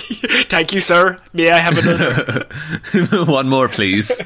Thank 0.49 0.73
you, 0.73 0.79
sir. 0.79 1.19
May 1.33 1.51
I 1.51 1.57
have 1.57 1.77
another? 1.77 3.25
One 3.25 3.49
more, 3.49 3.67
please. 3.67 4.19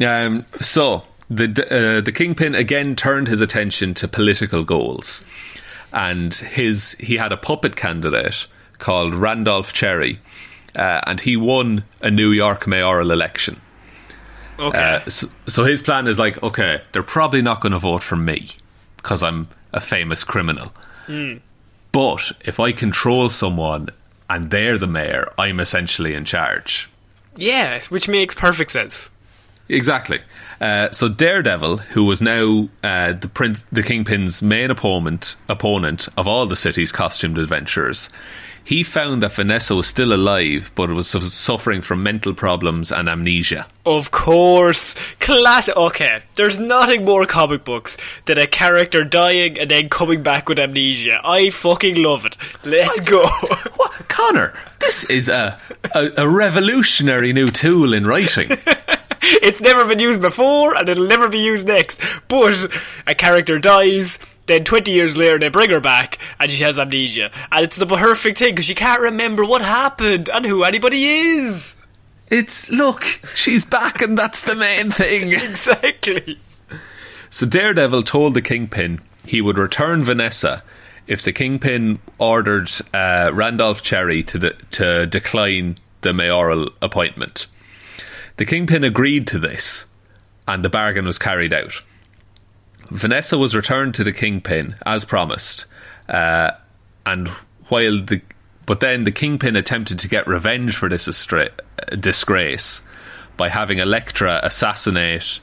um, 0.00 0.44
so 0.60 1.02
the 1.30 1.44
uh, 1.70 2.00
the 2.00 2.12
kingpin 2.12 2.54
again 2.54 2.96
turned 2.96 3.28
his 3.28 3.40
attention 3.40 3.94
to 3.94 4.08
political 4.08 4.64
goals, 4.64 5.24
and 5.92 6.32
his 6.34 6.92
he 6.92 7.16
had 7.16 7.32
a 7.32 7.36
puppet 7.36 7.76
candidate 7.76 8.46
called 8.78 9.14
Randolph 9.14 9.72
Cherry, 9.72 10.20
uh, 10.76 11.00
and 11.06 11.20
he 11.20 11.36
won 11.36 11.84
a 12.00 12.10
New 12.10 12.30
York 12.30 12.66
mayoral 12.66 13.10
election. 13.10 13.60
Okay. 14.58 14.78
Uh, 14.78 15.08
so, 15.08 15.28
so 15.46 15.64
his 15.64 15.82
plan 15.82 16.06
is 16.06 16.18
like, 16.18 16.42
okay, 16.42 16.82
they're 16.92 17.02
probably 17.02 17.42
not 17.42 17.60
going 17.60 17.72
to 17.72 17.78
vote 17.78 18.02
for 18.02 18.16
me 18.16 18.48
because 18.96 19.22
I'm 19.22 19.48
a 19.72 19.80
famous 19.80 20.24
criminal. 20.24 20.72
But 21.92 22.32
if 22.44 22.58
I 22.60 22.72
control 22.72 23.30
someone 23.30 23.88
and 24.28 24.50
they're 24.50 24.76
the 24.76 24.86
mayor, 24.86 25.32
I'm 25.38 25.58
essentially 25.60 26.14
in 26.14 26.24
charge. 26.24 26.88
yeah, 27.36 27.80
which 27.88 28.08
makes 28.08 28.34
perfect 28.34 28.72
sense. 28.72 29.10
Exactly. 29.68 30.20
Uh, 30.60 30.90
so 30.90 31.08
Daredevil, 31.08 31.78
who 31.78 32.04
was 32.04 32.20
now 32.20 32.68
uh, 32.82 33.12
the 33.12 33.28
prince, 33.28 33.64
the 33.70 33.82
kingpin's 33.82 34.42
main 34.42 34.70
opponent, 34.70 35.36
opponent 35.48 36.08
of 36.16 36.26
all 36.26 36.46
the 36.46 36.56
city's 36.56 36.90
costumed 36.92 37.38
adventurers, 37.38 38.10
he 38.64 38.82
found 38.82 39.22
that 39.22 39.32
Vanessa 39.32 39.74
was 39.74 39.86
still 39.86 40.12
alive, 40.12 40.70
but 40.74 40.90
was 40.90 41.08
su- 41.08 41.22
suffering 41.22 41.80
from 41.80 42.02
mental 42.02 42.34
problems 42.34 42.92
and 42.92 43.08
amnesia. 43.08 43.66
Of 43.86 44.10
course. 44.10 44.94
Classic. 45.20 45.74
Okay, 45.74 46.20
there's 46.34 46.58
nothing 46.58 47.06
more 47.06 47.24
comic 47.24 47.64
books 47.64 47.96
than 48.26 48.36
a 48.36 48.46
character 48.46 49.04
dying 49.04 49.58
and 49.58 49.70
then 49.70 49.88
coming 49.88 50.22
back 50.22 50.50
with 50.50 50.58
amnesia. 50.58 51.18
I 51.24 51.48
fucking 51.48 51.96
love 52.02 52.26
it. 52.26 52.36
Let's 52.64 53.00
go. 53.00 53.24
What, 53.76 53.92
Conor? 54.08 54.52
This 54.80 55.04
is 55.04 55.28
a, 55.28 55.58
a 55.94 56.10
a 56.18 56.28
revolutionary 56.28 57.32
new 57.32 57.50
tool 57.52 57.94
in 57.94 58.06
writing. 58.06 58.50
it's 59.42 59.60
never 59.60 59.86
been 59.86 59.98
used 59.98 60.20
before 60.20 60.76
and 60.76 60.88
it'll 60.88 61.06
never 61.06 61.28
be 61.28 61.38
used 61.38 61.66
next. 61.66 62.00
But 62.28 62.66
a 63.06 63.14
character 63.14 63.58
dies, 63.58 64.18
then 64.46 64.64
20 64.64 64.90
years 64.90 65.16
later 65.16 65.38
they 65.38 65.48
bring 65.48 65.70
her 65.70 65.80
back 65.80 66.18
and 66.38 66.50
she 66.50 66.64
has 66.64 66.78
amnesia. 66.78 67.30
And 67.50 67.64
it's 67.64 67.76
the 67.76 67.86
perfect 67.86 68.38
thing 68.38 68.52
because 68.52 68.66
she 68.66 68.74
can't 68.74 69.00
remember 69.00 69.44
what 69.44 69.62
happened 69.62 70.28
and 70.32 70.44
who 70.44 70.64
anybody 70.64 71.04
is. 71.04 71.76
It's 72.30 72.70
look, 72.70 73.04
she's 73.34 73.64
back, 73.64 74.02
and 74.02 74.18
that's 74.18 74.42
the 74.42 74.54
main 74.54 74.90
thing. 74.90 75.32
Exactly. 75.48 76.38
So 77.30 77.46
Daredevil 77.46 78.04
told 78.04 78.34
the 78.34 78.42
Kingpin 78.42 79.00
he 79.24 79.40
would 79.40 79.58
return 79.58 80.02
Vanessa 80.04 80.62
if 81.06 81.22
the 81.22 81.32
Kingpin 81.32 81.98
ordered 82.18 82.70
uh, 82.94 83.30
Randolph 83.32 83.82
Cherry 83.82 84.22
to 84.24 84.38
the, 84.38 84.50
to 84.72 85.06
decline 85.06 85.76
the 86.02 86.12
mayoral 86.12 86.70
appointment. 86.80 87.46
The 88.38 88.46
Kingpin 88.46 88.84
agreed 88.84 89.26
to 89.28 89.38
this, 89.38 89.86
and 90.46 90.64
the 90.64 90.68
bargain 90.68 91.04
was 91.04 91.18
carried 91.18 91.52
out. 91.52 91.72
Vanessa 92.90 93.36
was 93.36 93.54
returned 93.54 93.94
to 93.96 94.04
the 94.04 94.12
Kingpin 94.12 94.76
as 94.86 95.04
promised, 95.04 95.66
uh, 96.08 96.52
and 97.04 97.28
while 97.68 98.00
the 98.00 98.20
but 98.64 98.80
then 98.80 99.04
the 99.04 99.12
Kingpin 99.12 99.56
attempted 99.56 99.98
to 100.00 100.08
get 100.08 100.26
revenge 100.26 100.76
for 100.76 100.88
this 100.88 101.08
estra- 101.08 101.50
disgrace 101.98 102.82
by 103.36 103.48
having 103.48 103.78
Elektra 103.78 104.40
assassinate 104.42 105.40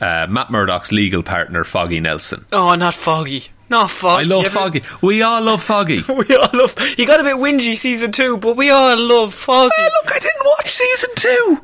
uh, 0.00 0.26
Matt 0.28 0.50
Murdock's 0.50 0.92
legal 0.92 1.22
partner 1.24 1.64
Foggy 1.64 1.98
Nelson. 2.00 2.44
Oh, 2.52 2.74
not 2.76 2.94
Foggy. 2.94 3.44
Not 3.68 3.90
Foggy. 3.90 4.22
I 4.22 4.26
love 4.26 4.46
Every- 4.46 4.54
Foggy. 4.54 4.82
We 5.02 5.22
all 5.22 5.42
love 5.42 5.62
Foggy. 5.62 6.02
We 6.08 6.34
all 6.36 6.48
love. 6.54 6.78
He 6.96 7.04
got 7.04 7.20
a 7.20 7.24
bit 7.24 7.36
whingy 7.36 7.74
season 7.76 8.12
two, 8.12 8.36
but 8.38 8.56
we 8.56 8.70
all 8.70 8.96
love 8.96 9.34
Foggy. 9.34 9.70
Hey, 9.76 9.84
look, 10.02 10.14
I 10.14 10.18
didn't 10.20 10.44
watch 10.44 10.70
season 10.70 11.10
two. 11.16 11.60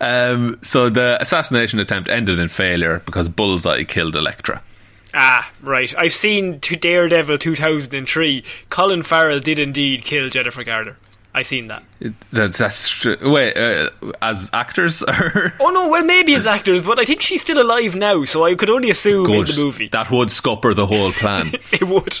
Um, 0.00 0.58
so 0.62 0.88
the 0.88 1.18
assassination 1.20 1.78
attempt 1.78 2.08
ended 2.08 2.38
in 2.38 2.48
failure 2.48 3.02
because 3.04 3.28
Bullseye 3.28 3.84
killed 3.84 4.16
Elektra. 4.16 4.62
Ah, 5.12 5.50
right. 5.60 5.92
I've 5.98 6.12
seen 6.12 6.60
to 6.60 6.76
Daredevil 6.76 7.38
2003. 7.38 8.44
Colin 8.68 9.02
Farrell 9.02 9.40
did 9.40 9.58
indeed 9.58 10.04
kill 10.04 10.28
Jennifer 10.28 10.62
Garner. 10.62 10.96
I 11.34 11.42
seen 11.42 11.68
that. 11.68 11.82
It- 12.00 12.14
That's 12.32 12.58
that's 12.58 12.88
tr- 12.88 13.14
wait 13.22 13.56
uh, 13.56 13.90
as 14.22 14.50
actors 14.52 15.02
or 15.08 15.52
Oh 15.60 15.70
no, 15.70 15.88
well 15.88 16.04
maybe 16.04 16.34
as 16.34 16.46
actors, 16.46 16.82
but 16.82 16.98
I 16.98 17.04
think 17.04 17.22
she's 17.22 17.40
still 17.40 17.60
alive 17.62 17.94
now, 17.96 18.24
so 18.24 18.44
I 18.44 18.54
could 18.56 18.70
only 18.70 18.90
assume 18.90 19.26
in 19.32 19.44
the 19.44 19.56
movie 19.56 19.88
that 19.88 20.10
would 20.10 20.30
scupper 20.30 20.74
the 20.74 20.86
whole 20.86 21.12
plan. 21.12 21.52
it 21.72 21.84
would. 21.84 22.18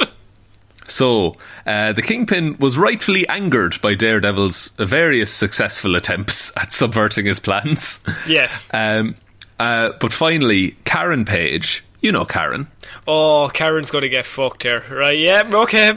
So, 0.90 1.36
uh, 1.66 1.92
the 1.92 2.02
Kingpin 2.02 2.56
was 2.58 2.76
rightfully 2.76 3.26
angered 3.28 3.80
by 3.80 3.94
Daredevil's 3.94 4.68
various 4.78 5.32
successful 5.32 5.94
attempts 5.96 6.52
at 6.56 6.72
subverting 6.72 7.26
his 7.26 7.38
plans. 7.40 8.04
Yes. 8.26 8.68
Um, 8.74 9.14
uh, 9.58 9.90
but 10.00 10.12
finally, 10.12 10.76
Karen 10.84 11.24
Page, 11.24 11.84
you 12.00 12.10
know 12.12 12.24
Karen, 12.24 12.66
Oh, 13.06 13.50
Karen's 13.54 13.90
gonna 13.90 14.08
get 14.08 14.26
fucked 14.26 14.64
here, 14.64 14.82
right? 14.90 15.16
Yeah, 15.18 15.44
okay. 15.50 15.92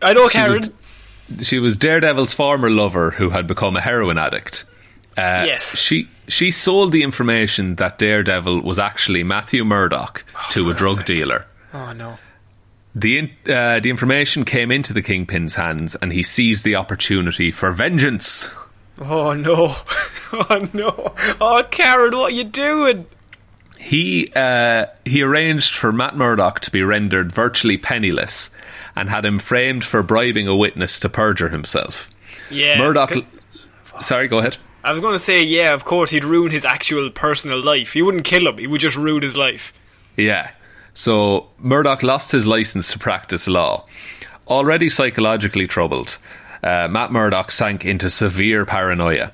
I 0.00 0.12
know 0.12 0.28
Karen. 0.28 0.58
was- 0.58 0.72
she 1.42 1.58
was 1.58 1.76
Daredevil's 1.76 2.32
former 2.32 2.70
lover 2.70 3.10
who 3.10 3.30
had 3.30 3.48
become 3.48 3.76
a 3.76 3.80
heroin 3.80 4.16
addict. 4.16 4.64
Uh, 5.18 5.42
Yes. 5.46 5.76
She 5.78 6.08
she 6.28 6.50
sold 6.52 6.92
the 6.92 7.02
information 7.02 7.76
that 7.76 7.98
Daredevil 7.98 8.60
was 8.62 8.78
actually 8.78 9.24
Matthew 9.24 9.64
Murdock 9.64 10.24
to 10.50 10.70
a 10.70 10.74
drug 10.74 11.04
dealer. 11.04 11.46
oh 11.74 11.92
no. 11.92 12.18
The 12.96 13.18
in, 13.18 13.30
uh, 13.46 13.78
the 13.80 13.90
information 13.90 14.46
came 14.46 14.72
into 14.72 14.94
the 14.94 15.02
Kingpin's 15.02 15.56
hands, 15.56 15.96
and 15.96 16.14
he 16.14 16.22
seized 16.22 16.64
the 16.64 16.76
opportunity 16.76 17.50
for 17.50 17.70
vengeance. 17.70 18.50
Oh 18.98 19.32
no. 19.34 19.76
Oh 20.32 20.68
no. 20.72 21.14
Oh 21.40 21.62
Karen, 21.70 22.16
what 22.16 22.32
are 22.32 22.34
you 22.34 22.42
doing? 22.42 23.06
He 23.78 24.32
uh, 24.34 24.86
he 25.04 25.22
arranged 25.22 25.76
for 25.76 25.92
Matt 25.92 26.16
Murdock 26.16 26.58
to 26.60 26.70
be 26.72 26.82
rendered 26.82 27.30
virtually 27.30 27.76
penniless, 27.76 28.50
and 28.96 29.08
had 29.08 29.24
him 29.24 29.38
framed 29.38 29.84
for 29.84 30.02
bribing 30.02 30.48
a 30.48 30.56
witness 30.56 30.98
to 31.00 31.08
perjure 31.08 31.50
himself. 31.50 32.10
Yeah. 32.50 32.76
Murdock. 32.76 33.12
Sorry, 34.00 34.26
go 34.26 34.38
ahead. 34.38 34.56
I 34.82 34.90
was 34.90 34.98
gonna 34.98 35.20
say, 35.20 35.44
yeah, 35.44 35.74
of 35.74 35.84
course 35.84 36.10
he'd 36.10 36.24
ruin 36.24 36.50
his 36.50 36.64
actual 36.64 37.08
personal 37.10 37.62
life. 37.62 37.92
He 37.92 38.02
wouldn't 38.02 38.24
kill 38.24 38.48
him, 38.48 38.58
he 38.58 38.66
would 38.66 38.80
just 38.80 38.96
ruin 38.96 39.22
his 39.22 39.36
life. 39.36 39.72
Yeah. 40.16 40.50
So 40.96 41.48
Murdock 41.58 42.02
lost 42.02 42.32
his 42.32 42.46
license 42.46 42.90
to 42.92 42.98
practice 42.98 43.46
law. 43.46 43.84
Already 44.48 44.88
psychologically 44.88 45.66
troubled, 45.66 46.16
uh, 46.62 46.88
Matt 46.88 47.12
Murdock 47.12 47.50
sank 47.50 47.84
into 47.84 48.08
severe 48.08 48.64
paranoia. 48.64 49.32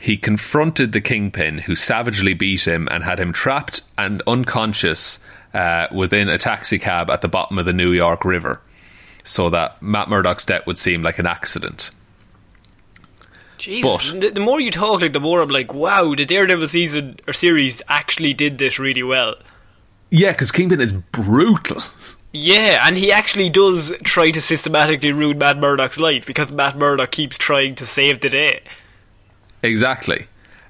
He 0.00 0.16
confronted 0.16 0.90
the 0.92 1.00
kingpin, 1.00 1.58
who 1.58 1.76
savagely 1.76 2.34
beat 2.34 2.66
him 2.66 2.88
and 2.90 3.04
had 3.04 3.20
him 3.20 3.32
trapped 3.32 3.82
and 3.96 4.20
unconscious 4.26 5.20
uh, 5.54 5.86
within 5.94 6.28
a 6.28 6.38
taxi 6.38 6.78
cab 6.78 7.08
at 7.08 7.20
the 7.20 7.28
bottom 7.28 7.56
of 7.58 7.66
the 7.66 7.72
New 7.72 7.92
York 7.92 8.24
River, 8.24 8.60
so 9.22 9.48
that 9.50 9.80
Matt 9.80 10.08
Murdoch's 10.08 10.46
death 10.46 10.66
would 10.66 10.78
seem 10.78 11.02
like 11.04 11.20
an 11.20 11.26
accident. 11.26 11.90
Jesus. 13.58 14.10
But- 14.10 14.20
the, 14.20 14.30
the 14.30 14.40
more 14.40 14.58
you 14.60 14.70
talk, 14.72 15.02
like 15.02 15.12
the 15.12 15.20
more 15.20 15.40
I'm 15.42 15.50
like, 15.50 15.72
wow, 15.74 16.14
the 16.16 16.24
Daredevil 16.24 16.66
season 16.68 17.20
or 17.28 17.32
series 17.32 17.80
actually 17.86 18.32
did 18.32 18.58
this 18.58 18.78
really 18.80 19.02
well. 19.04 19.34
Yeah, 20.10 20.32
because 20.32 20.50
Kingpin 20.52 20.80
is 20.80 20.92
brutal. 20.92 21.82
Yeah, 22.32 22.86
and 22.86 22.96
he 22.96 23.10
actually 23.10 23.50
does 23.50 23.92
try 24.04 24.30
to 24.30 24.40
systematically 24.40 25.12
ruin 25.12 25.38
Matt 25.38 25.58
Murdock's 25.58 25.98
life 25.98 26.26
because 26.26 26.52
Matt 26.52 26.76
Murdock 26.76 27.10
keeps 27.10 27.36
trying 27.38 27.74
to 27.76 27.86
save 27.86 28.20
the 28.20 28.28
day. 28.28 28.62
Exactly. 29.62 30.26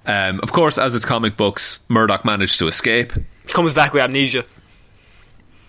Um, 0.07 0.41
of 0.43 0.53
course, 0.53 0.79
as 0.79 0.95
it's 0.95 1.05
comic 1.05 1.37
books, 1.37 1.81
Murdock 1.89 2.25
managed 2.25 2.59
to 2.61 2.67
escape. 2.67 3.13
He 3.13 3.53
comes 3.53 3.75
back 3.75 3.93
with 3.93 4.03
amnesia. 4.03 4.45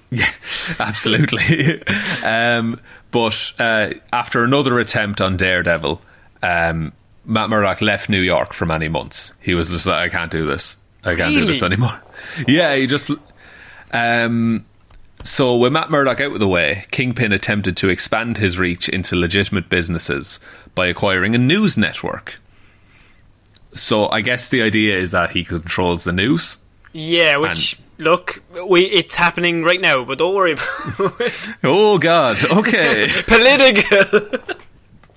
Yeah, 0.10 0.32
absolutely. 0.80 1.84
um, 2.24 2.80
but 3.12 3.54
uh, 3.60 3.92
after 4.14 4.44
another 4.44 4.80
attempt 4.80 5.20
on 5.20 5.36
Daredevil, 5.36 6.02
um, 6.42 6.94
Matt 7.26 7.50
Murdock 7.50 7.82
left 7.82 8.10
New 8.10 8.22
York 8.22 8.54
for 8.54 8.66
many 8.66 8.88
months. 8.88 9.34
He 9.42 9.56
was 9.56 9.70
just 9.70 9.86
like, 9.86 9.98
I 9.98 10.10
can't 10.10 10.32
do 10.32 10.46
this. 10.46 10.78
I 11.04 11.16
can't 11.16 11.34
do 11.34 11.46
this 11.46 11.64
anymore. 11.64 12.00
Yeah, 12.48 12.76
he 12.76 12.86
just. 12.86 13.10
Um, 13.92 14.66
so, 15.24 15.56
with 15.56 15.72
Matt 15.74 15.92
Murdock 15.92 16.20
out 16.22 16.32
of 16.34 16.40
the 16.40 16.48
way, 16.48 16.86
Kingpin 16.92 17.32
attempted 17.32 17.78
to 17.78 17.90
expand 17.90 18.38
his 18.38 18.58
reach 18.58 18.90
into 18.90 19.16
legitimate 19.16 19.70
businesses 19.70 20.40
by 20.74 20.88
acquiring 20.88 21.36
a 21.36 21.38
news 21.38 21.78
network. 21.78 22.40
So, 23.74 24.10
I 24.10 24.22
guess 24.22 24.50
the 24.50 24.62
idea 24.62 24.98
is 24.98 25.12
that 25.12 25.32
he 25.32 25.44
controls 25.44 26.04
the 26.04 26.12
news. 26.12 26.58
Yeah, 26.94 27.38
which 27.38 27.80
look, 28.00 28.42
we 28.68 28.82
it's 28.86 29.16
happening 29.16 29.64
right 29.64 29.80
now, 29.80 30.04
but 30.04 30.18
don't 30.18 30.36
worry 30.36 30.54
about 30.54 31.20
it. 31.22 31.50
Oh, 31.64 31.98
God. 31.98 32.44
Okay. 32.44 33.08
Political. 33.28 34.56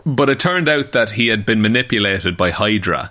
But 0.07 0.29
it 0.29 0.39
turned 0.39 0.69
out 0.69 0.93
that 0.93 1.13
he 1.13 1.29
had 1.29 1.47
been 1.47 1.63
manipulated 1.63 2.37
by 2.37 2.51
Hydra. 2.51 3.11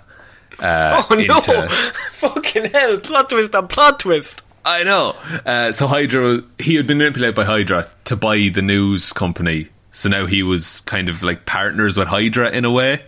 Uh, 0.60 1.02
Oh 1.10 1.14
no! 1.14 1.20
into- 1.20 1.68
Fucking 2.12 2.66
hell! 2.66 2.98
Plot 3.00 3.28
twist 3.30 3.54
on 3.56 3.66
plot 3.66 3.98
twist. 3.98 4.46
I 4.64 4.82
know. 4.82 5.14
Uh, 5.44 5.72
so 5.72 5.86
Hydra, 5.86 6.42
he 6.58 6.74
had 6.76 6.86
been 6.86 6.98
manipulated 6.98 7.34
by 7.34 7.44
Hydra 7.44 7.86
to 8.04 8.16
buy 8.16 8.48
the 8.52 8.62
news 8.62 9.12
company. 9.12 9.68
So 9.92 10.08
now 10.08 10.26
he 10.26 10.42
was 10.42 10.80
kind 10.82 11.08
of 11.08 11.22
like 11.22 11.46
partners 11.46 11.96
with 11.96 12.08
Hydra 12.08 12.50
in 12.50 12.64
a 12.64 12.70
way. 12.70 13.02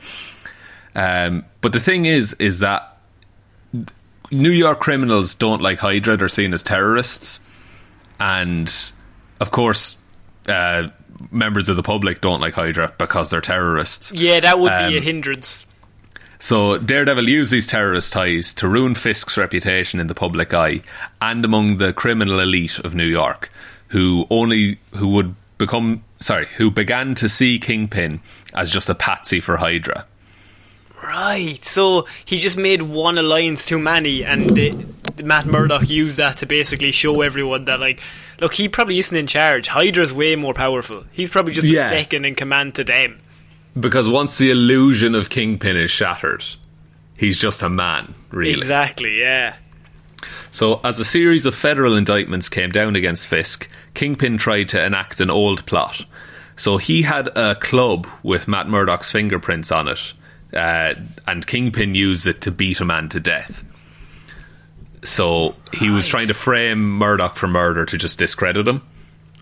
Um, 0.95 1.45
but 1.61 1.73
the 1.73 1.81
thing 1.81 2.07
is, 2.07 2.35
is 2.35 2.61
that 2.61 2.97
New 4.31 4.51
York 4.51 4.81
criminals 4.81 5.35
don't 5.35 5.61
like 5.61 5.79
Hydra; 5.79 6.17
they're 6.17 6.29
seen 6.29 6.55
as 6.55 6.63
terrorists, 6.63 7.41
and 8.19 8.73
of 9.41 9.51
course, 9.51 9.99
uh, 10.49 10.89
members 11.31 11.69
of 11.69 11.77
the 11.77 11.83
public 11.83 12.21
don't 12.21 12.41
like 12.41 12.55
Hydra 12.55 12.95
because 12.99 13.31
they're 13.31 13.41
terrorists. 13.41 14.13
Yeah, 14.13 14.41
that 14.41 14.59
would 14.59 14.71
be 14.71 14.95
a 14.95 14.99
Um, 14.99 15.03
hindrance. 15.03 15.66
So 16.47 16.79
Daredevil 16.79 17.29
used 17.29 17.51
these 17.51 17.67
terrorist 17.67 18.13
ties 18.13 18.55
to 18.55 18.69
ruin 18.69 18.95
Fisk's 18.95 19.37
reputation 19.37 19.99
in 19.99 20.07
the 20.07 20.15
public 20.15 20.55
eye 20.55 20.83
and 21.21 21.45
among 21.45 21.79
the 21.79 21.93
criminal 21.93 22.39
elite 22.39 22.79
of 22.79 22.95
New 22.95 23.05
York, 23.05 23.51
who 23.89 24.29
only 24.31 24.79
who 24.93 25.09
would 25.09 25.35
become 25.59 26.05
sorry, 26.21 26.47
who 26.57 26.71
began 26.71 27.17
to 27.17 27.29
see 27.29 27.59
Kingpin 27.59 28.21
as 28.55 28.71
just 28.71 28.89
a 28.89 28.95
patsy 28.95 29.41
for 29.41 29.57
Hydra. 29.57 30.07
Right, 31.03 31.59
so 31.65 32.07
he 32.25 32.39
just 32.39 32.57
made 32.57 32.83
one 32.83 33.19
alliance 33.19 33.67
too 33.67 33.81
many, 33.81 34.23
and 34.25 34.57
uh, 34.57 34.71
Matt 35.25 35.47
Murdock 35.47 35.91
used 35.91 36.19
that 36.19 36.37
to 36.37 36.47
basically 36.47 36.93
show 36.93 37.23
everyone 37.23 37.65
that, 37.65 37.81
like, 37.81 38.01
look, 38.41 38.55
he 38.55 38.69
probably 38.69 39.01
isn't 39.01 39.17
in 39.17 39.27
charge. 39.27 39.67
Hydra's 39.67 40.13
way 40.13 40.37
more 40.37 40.55
powerful. 40.55 41.07
He's 41.11 41.29
probably 41.31 41.55
just 41.55 41.67
Yeah. 41.67 41.87
a 41.87 41.89
second 41.89 42.25
in 42.25 42.37
command 42.37 42.77
to 42.77 42.85
them. 42.85 43.19
Because 43.79 44.09
once 44.09 44.39
the 44.39 44.51
illusion 44.51 45.15
of 45.15 45.29
Kingpin 45.29 45.77
is 45.77 45.91
shattered, 45.91 46.45
he's 47.17 47.39
just 47.39 47.63
a 47.63 47.69
man, 47.69 48.15
really. 48.31 48.55
Exactly, 48.55 49.21
yeah. 49.21 49.57
So, 50.51 50.81
as 50.83 50.99
a 50.99 51.05
series 51.05 51.45
of 51.45 51.55
federal 51.55 51.95
indictments 51.95 52.49
came 52.49 52.71
down 52.71 52.97
against 52.97 53.27
Fisk, 53.27 53.69
Kingpin 53.93 54.39
tried 54.39 54.71
to 54.71 54.83
enact 54.83 55.21
an 55.21 55.29
old 55.29 55.67
plot. 55.67 56.07
So, 56.57 56.79
he 56.79 57.03
had 57.03 57.29
a 57.37 57.55
club 57.57 58.07
with 58.23 58.49
Matt 58.49 58.67
Murdock's 58.67 59.13
fingerprints 59.13 59.71
on 59.71 59.89
it, 59.89 60.15
uh, 60.55 60.95
and 61.27 61.47
Kingpin 61.47 61.95
used 61.95 62.27
it 62.27 62.41
to 62.43 62.51
beat 62.51 62.81
a 62.81 62.87
man 62.87 63.11
to 63.11 63.21
death. 63.21 63.63
So, 65.05 65.55
he 65.75 65.91
was 65.91 66.09
trying 66.09 66.29
to 66.29 66.35
frame 66.35 66.83
Murdock 66.83 67.37
for 67.37 67.47
murder 67.47 67.85
to 67.85 67.99
just 67.99 68.19
discredit 68.19 68.67
him. 68.67 68.81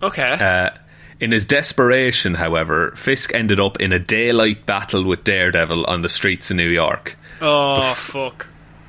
Okay. 0.03 0.23
Uh, 0.23 0.71
in 1.19 1.31
his 1.31 1.45
desperation, 1.45 2.35
however, 2.35 2.91
Fisk 2.95 3.33
ended 3.33 3.59
up 3.59 3.79
in 3.79 3.91
a 3.93 3.99
daylight 3.99 4.65
battle 4.65 5.03
with 5.03 5.23
Daredevil 5.23 5.85
on 5.85 6.01
the 6.01 6.09
streets 6.09 6.51
of 6.51 6.57
New 6.57 6.69
York. 6.69 7.15
oh, 7.41 7.93
fuck. 7.95 8.47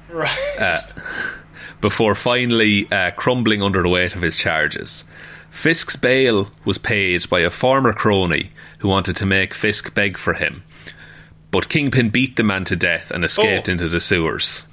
Right. 0.08 0.56
Uh, 0.58 0.78
before 1.80 2.14
finally 2.14 2.90
uh, 2.90 3.10
crumbling 3.12 3.62
under 3.62 3.82
the 3.82 3.88
weight 3.88 4.14
of 4.14 4.22
his 4.22 4.36
charges. 4.36 5.04
Fisk's 5.50 5.96
bail 5.96 6.48
was 6.64 6.78
paid 6.78 7.28
by 7.28 7.40
a 7.40 7.50
former 7.50 7.92
crony 7.92 8.50
who 8.78 8.88
wanted 8.88 9.16
to 9.16 9.26
make 9.26 9.54
Fisk 9.54 9.94
beg 9.94 10.16
for 10.18 10.34
him. 10.34 10.62
But 11.50 11.68
Kingpin 11.68 12.10
beat 12.10 12.36
the 12.36 12.42
man 12.42 12.64
to 12.66 12.76
death 12.76 13.10
and 13.10 13.24
escaped 13.24 13.68
Oh. 13.68 13.72
into 13.72 13.88
the 13.88 14.00
sewers. 14.00 14.66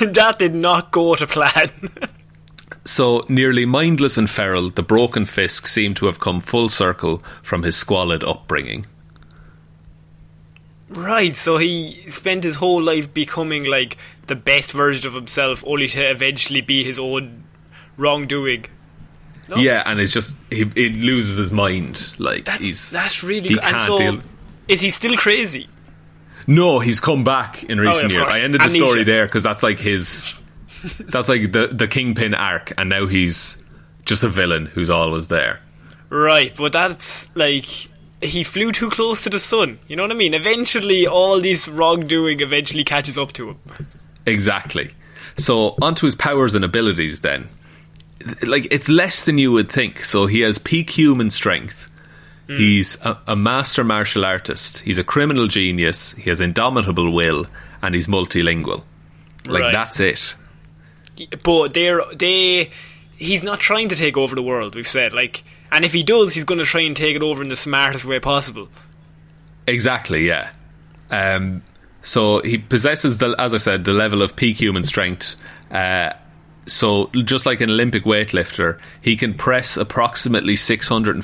that 0.00 0.36
did 0.38 0.54
not 0.54 0.90
go 0.90 1.14
to 1.14 1.26
plan. 1.26 1.70
So, 2.84 3.24
nearly 3.28 3.64
mindless 3.64 4.16
and 4.16 4.28
feral, 4.28 4.70
the 4.70 4.82
broken 4.82 5.26
Fisk 5.26 5.66
seemed 5.66 5.96
to 5.98 6.06
have 6.06 6.20
come 6.20 6.40
full 6.40 6.68
circle 6.68 7.22
from 7.42 7.62
his 7.62 7.76
squalid 7.76 8.24
upbringing. 8.24 8.86
right, 10.90 11.36
so 11.36 11.58
he 11.58 11.92
spent 12.08 12.44
his 12.44 12.56
whole 12.56 12.82
life 12.82 13.12
becoming, 13.12 13.64
like, 13.64 13.96
the 14.26 14.36
best 14.36 14.72
version 14.72 15.06
of 15.06 15.14
himself, 15.14 15.62
only 15.66 15.88
to 15.88 16.00
eventually 16.10 16.60
be 16.60 16.84
his 16.84 16.98
own 16.98 17.44
wrongdoing. 17.96 18.64
No. 19.48 19.56
Yeah, 19.56 19.82
and 19.86 19.98
it's 20.00 20.12
just 20.12 20.36
he, 20.50 20.64
he 20.74 20.90
loses 20.90 21.38
his 21.38 21.50
mind. 21.52 22.12
Like 22.18 22.44
That's, 22.44 22.60
he's 22.60 22.90
that's 22.90 23.24
really 23.24 23.48
he 23.48 23.54
good. 23.54 23.62
Can't 23.62 23.80
so, 23.80 23.98
deal. 23.98 24.20
is 24.68 24.82
he 24.82 24.90
still 24.90 25.16
crazy? 25.16 25.66
No, 26.46 26.80
he's 26.80 27.00
come 27.00 27.24
back 27.24 27.64
in 27.64 27.78
oh, 27.80 27.82
recent 27.82 28.02
Oh, 28.02 28.06
of 28.06 28.12
years. 28.12 28.26
I 28.28 28.40
ended 28.40 28.60
the 28.60 28.68
story 28.70 29.04
there 29.04 29.24
because 29.26 29.42
that's 29.42 29.62
like 29.62 29.78
his. 29.78 30.34
that's 31.00 31.28
like 31.28 31.52
the 31.52 31.68
the 31.72 31.88
kingpin 31.88 32.34
arc, 32.34 32.72
and 32.78 32.88
now 32.90 33.06
he's 33.06 33.62
just 34.04 34.22
a 34.24 34.28
villain 34.28 34.66
who's 34.66 34.90
always 34.90 35.28
there. 35.28 35.60
Right, 36.10 36.52
but 36.56 36.72
that's 36.72 37.34
like 37.36 37.64
he 38.22 38.42
flew 38.44 38.72
too 38.72 38.90
close 38.90 39.24
to 39.24 39.30
the 39.30 39.38
sun. 39.38 39.78
You 39.86 39.96
know 39.96 40.02
what 40.02 40.10
I 40.12 40.14
mean? 40.14 40.34
Eventually, 40.34 41.06
all 41.06 41.40
this 41.40 41.68
wrongdoing 41.68 42.40
eventually 42.40 42.84
catches 42.84 43.16
up 43.18 43.32
to 43.32 43.50
him. 43.50 43.58
Exactly. 44.26 44.90
So 45.36 45.76
onto 45.80 46.06
his 46.06 46.14
powers 46.16 46.54
and 46.54 46.64
abilities 46.64 47.20
then. 47.20 47.48
Like 48.44 48.66
it's 48.72 48.88
less 48.88 49.24
than 49.24 49.38
you 49.38 49.52
would 49.52 49.70
think. 49.70 50.04
So 50.04 50.26
he 50.26 50.40
has 50.40 50.58
peak 50.58 50.90
human 50.90 51.30
strength. 51.30 51.88
Hmm. 52.48 52.56
He's 52.56 53.00
a, 53.02 53.18
a 53.28 53.36
master 53.36 53.84
martial 53.84 54.24
artist. 54.24 54.80
He's 54.80 54.98
a 54.98 55.04
criminal 55.04 55.46
genius. 55.46 56.12
He 56.14 56.28
has 56.30 56.40
indomitable 56.40 57.12
will, 57.12 57.46
and 57.82 57.94
he's 57.94 58.08
multilingual. 58.08 58.82
Like 59.46 59.62
Right. 59.62 59.72
that's 59.72 60.00
it. 60.00 60.34
But 61.42 61.74
they're 61.74 62.02
they. 62.14 62.70
He's 63.16 63.42
not 63.42 63.58
trying 63.58 63.88
to 63.88 63.96
take 63.96 64.16
over 64.16 64.36
the 64.36 64.42
world. 64.42 64.76
We've 64.76 64.86
said 64.86 65.12
like, 65.12 65.42
and 65.72 65.84
if 65.84 65.92
he 65.92 66.02
does, 66.04 66.34
he's 66.34 66.44
going 66.44 66.58
to 66.58 66.64
try 66.64 66.82
and 66.82 66.96
take 66.96 67.16
it 67.16 67.22
over 67.22 67.42
in 67.42 67.48
the 67.48 67.56
smartest 67.56 68.04
way 68.04 68.20
possible. 68.20 68.68
Exactly, 69.66 70.26
yeah. 70.26 70.50
Um, 71.10 71.62
so 72.02 72.40
he 72.42 72.58
possesses 72.58 73.18
the, 73.18 73.34
as 73.38 73.52
I 73.52 73.56
said, 73.56 73.84
the 73.84 73.92
level 73.92 74.22
of 74.22 74.36
peak 74.36 74.56
human 74.56 74.84
strength. 74.84 75.34
Uh, 75.70 76.12
so 76.66 77.10
just 77.24 77.44
like 77.44 77.60
an 77.60 77.70
Olympic 77.70 78.04
weightlifter, 78.04 78.78
he 79.00 79.16
can 79.16 79.34
press 79.34 79.76
approximately 79.76 80.54
six 80.54 80.86
hundred 80.86 81.16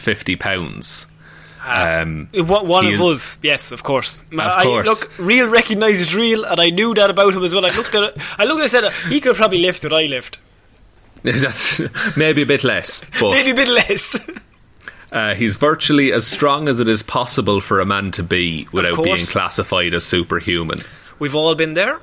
and. 1.64 2.28
Um, 2.34 2.46
One 2.46 2.86
of 2.86 3.00
us, 3.00 3.38
yes, 3.42 3.72
of 3.72 3.82
course. 3.82 4.20
Of 4.32 4.62
course. 4.62 4.86
look, 4.86 5.18
real 5.18 5.48
recognises 5.48 6.14
real, 6.14 6.44
and 6.44 6.60
I 6.60 6.70
knew 6.70 6.94
that 6.94 7.10
about 7.10 7.34
him 7.34 7.42
as 7.42 7.54
well. 7.54 7.64
I 7.64 7.70
looked 7.70 7.94
at 7.94 8.02
it. 8.02 8.16
I 8.38 8.44
looked. 8.44 8.62
I 8.62 8.66
said 8.66 8.92
he 9.08 9.20
could 9.20 9.36
probably 9.36 9.58
lift 9.58 9.84
what 9.84 9.92
I 9.92 10.06
lift, 10.06 10.38
that's 11.24 11.80
maybe 12.18 12.42
a 12.42 12.46
bit 12.46 12.64
less, 12.64 13.02
but 13.18 13.30
maybe 13.30 13.50
a 13.50 13.54
bit 13.54 13.68
less. 13.68 14.30
uh, 15.12 15.34
he's 15.34 15.56
virtually 15.56 16.12
as 16.12 16.26
strong 16.26 16.68
as 16.68 16.80
it 16.80 16.88
is 16.88 17.02
possible 17.02 17.62
for 17.62 17.80
a 17.80 17.86
man 17.86 18.10
to 18.10 18.22
be 18.22 18.68
without 18.72 19.02
being 19.02 19.24
classified 19.24 19.94
as 19.94 20.04
superhuman. 20.04 20.80
We've 21.18 21.34
all 21.34 21.54
been 21.54 21.72
there. 21.72 21.98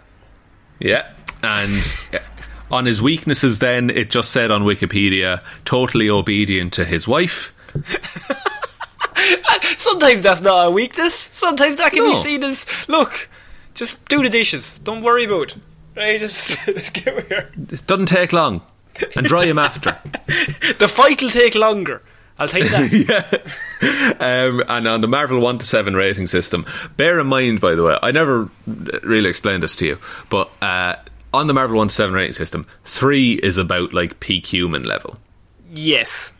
Yeah, 0.79 1.13
and 1.43 1.83
on 2.71 2.85
his 2.85 2.99
weaknesses, 2.99 3.59
then 3.59 3.91
it 3.91 4.09
just 4.09 4.31
said 4.31 4.49
on 4.49 4.63
Wikipedia, 4.63 5.43
totally 5.65 6.09
obedient 6.09 6.73
to 6.73 6.85
his 6.85 7.07
wife. 7.07 7.53
Sometimes 9.77 10.21
that's 10.21 10.41
not 10.41 10.67
a 10.67 10.71
weakness. 10.71 11.13
Sometimes 11.13 11.77
that 11.77 11.91
can 11.91 12.03
be 12.03 12.15
seen 12.15 12.43
as 12.43 12.65
look, 12.87 13.29
just 13.73 14.03
do 14.09 14.23
the 14.23 14.29
dishes. 14.29 14.79
Don't 14.79 15.03
worry 15.03 15.25
about 15.25 15.53
it. 15.53 15.57
Right, 15.95 16.19
just 16.19 16.67
let's 16.67 16.89
get 16.89 17.27
here. 17.27 17.51
It 17.71 17.85
doesn't 17.87 18.05
take 18.07 18.31
long, 18.33 18.61
and 19.15 19.25
dry 19.25 19.45
him 19.45 19.59
after. 19.59 19.97
The 20.79 20.87
fight 20.87 21.21
will 21.21 21.29
take 21.29 21.55
longer. 21.55 22.01
I'll 22.39 22.47
take 22.47 22.63
that. 22.71 23.41
Um, 24.19 24.63
and 24.67 24.87
on 24.87 25.01
the 25.01 25.07
Marvel 25.07 25.39
1 25.39 25.59
to 25.59 25.65
7 25.65 25.93
rating 25.95 26.25
system, 26.27 26.65
bear 26.97 27.19
in 27.19 27.27
mind, 27.27 27.61
by 27.61 27.75
the 27.75 27.83
way, 27.83 27.97
I 28.01 28.11
never 28.11 28.49
really 29.03 29.29
explained 29.29 29.61
this 29.63 29.75
to 29.77 29.85
you, 29.85 29.97
but 30.29 30.49
uh, 30.61 30.95
on 31.33 31.47
the 31.47 31.53
Marvel 31.53 31.77
1 31.77 31.89
to 31.89 31.93
7 31.93 32.13
rating 32.15 32.33
system, 32.33 32.65
3 32.85 33.33
is 33.33 33.57
about 33.57 33.93
like 33.93 34.19
peak 34.21 34.45
human 34.45 34.83
level. 34.83 35.17
yes. 35.73 36.33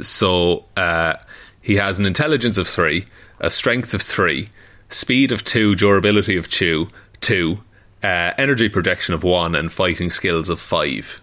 So 0.00 0.64
uh, 0.76 1.14
he 1.62 1.76
has 1.76 1.98
an 1.98 2.06
intelligence 2.06 2.58
of 2.58 2.68
3, 2.68 3.06
a 3.40 3.50
strength 3.50 3.94
of 3.94 4.02
3, 4.02 4.50
speed 4.90 5.32
of 5.32 5.44
2, 5.44 5.74
durability 5.76 6.36
of 6.36 6.50
2, 6.50 6.88
2 7.20 7.58
uh, 8.02 8.06
energy 8.36 8.68
projection 8.68 9.14
of 9.14 9.22
1, 9.22 9.54
and 9.54 9.72
fighting 9.72 10.10
skills 10.10 10.48
of 10.48 10.60
5. 10.60 11.22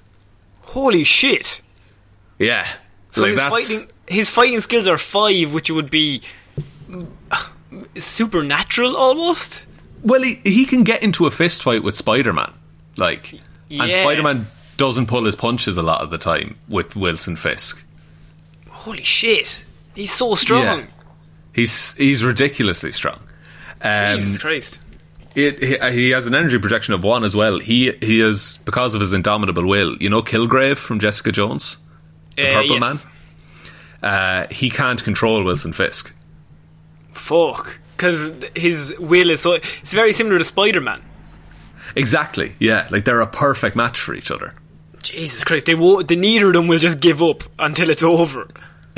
Holy 0.61 1.03
shit. 1.03 1.61
Yeah. 2.37 2.65
So 3.11 3.23
like 3.23 3.31
his 3.31 3.39
fighting 3.39 3.95
his 4.07 4.29
fighting 4.29 4.59
skills 4.59 4.87
are 4.87 4.97
five, 4.97 5.53
which 5.53 5.69
would 5.69 5.89
be 5.89 6.21
supernatural 7.95 8.95
almost. 8.95 9.65
Well, 10.01 10.23
he, 10.23 10.41
he 10.43 10.65
can 10.65 10.83
get 10.83 11.03
into 11.03 11.25
a 11.27 11.31
fist 11.31 11.61
fight 11.61 11.83
with 11.83 11.95
Spider 11.95 12.33
Man. 12.33 12.53
Like, 12.97 13.39
and 13.69 13.91
Spider 13.91 14.23
Man 14.23 14.47
doesn't 14.77 15.07
pull 15.07 15.25
his 15.25 15.35
punches 15.35 15.77
a 15.77 15.83
lot 15.83 16.01
of 16.01 16.09
the 16.09 16.17
time 16.17 16.57
with 16.67 16.95
Wilson 16.95 17.35
Fisk. 17.35 17.83
Holy 18.69 19.03
shit. 19.03 19.65
He's 19.95 20.11
so 20.13 20.35
strong. 20.35 20.63
Yeah. 20.63 20.85
He's 21.53 21.93
he's 21.95 22.23
ridiculously 22.23 22.91
strong. 22.91 23.19
Um, 23.81 24.17
Jesus 24.17 24.37
Christ. 24.37 24.79
it, 25.35 25.61
he, 25.61 25.91
he 26.01 26.09
has 26.11 26.27
an 26.27 26.35
energy 26.35 26.57
projection 26.59 26.93
of 26.93 27.03
one 27.03 27.23
as 27.23 27.35
well. 27.35 27.59
He 27.59 27.91
he 28.01 28.21
is 28.21 28.59
because 28.65 28.95
of 28.95 29.01
his 29.01 29.13
indomitable 29.13 29.65
will. 29.65 29.95
You 29.97 30.09
know, 30.09 30.21
Kilgrave 30.21 30.77
from 30.77 30.99
Jessica 30.99 31.31
Jones, 31.31 31.77
the 32.35 32.43
Uh, 32.49 32.61
Purple 32.61 32.75
yes. 32.79 33.05
Man. 34.01 34.11
Uh, 34.11 34.47
he 34.49 34.69
can't 34.69 35.03
control 35.03 35.43
Wilson 35.43 35.73
Fisk. 35.73 36.13
Fuck. 37.11 37.79
Because 37.97 38.31
his 38.55 38.95
will 38.99 39.29
is 39.29 39.41
so. 39.41 39.53
It's 39.53 39.91
very 39.93 40.13
similar 40.13 40.37
to 40.37 40.45
Spider 40.45 40.79
Man. 40.79 41.01
Exactly. 41.95 42.53
Yeah, 42.59 42.87
like 42.91 43.03
they're 43.03 43.19
a 43.19 43.27
perfect 43.27 43.75
match 43.75 43.99
for 43.99 44.13
each 44.13 44.31
other. 44.31 44.53
Jesus 45.03 45.43
Christ, 45.43 45.65
they 45.65 45.75
wo- 45.75 46.01
the 46.01 46.15
neither 46.15 46.47
of 46.47 46.53
them 46.53 46.67
will 46.67 46.79
just 46.79 46.99
give 47.01 47.21
up 47.21 47.43
until 47.57 47.89
it's 47.89 48.03
over. 48.03 48.47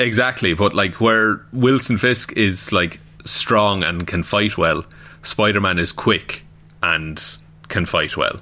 Exactly, 0.02 0.54
but 0.54 0.74
like 0.74 1.00
where 1.00 1.40
Wilson 1.52 1.96
Fisk 1.98 2.32
is 2.36 2.72
like 2.72 3.00
strong 3.24 3.82
and 3.82 4.06
can 4.06 4.22
fight 4.22 4.58
well, 4.58 4.84
Spider 5.22 5.60
Man 5.60 5.78
is 5.78 5.92
quick 5.92 6.44
and 6.82 7.22
can 7.68 7.86
fight 7.86 8.16
well. 8.16 8.40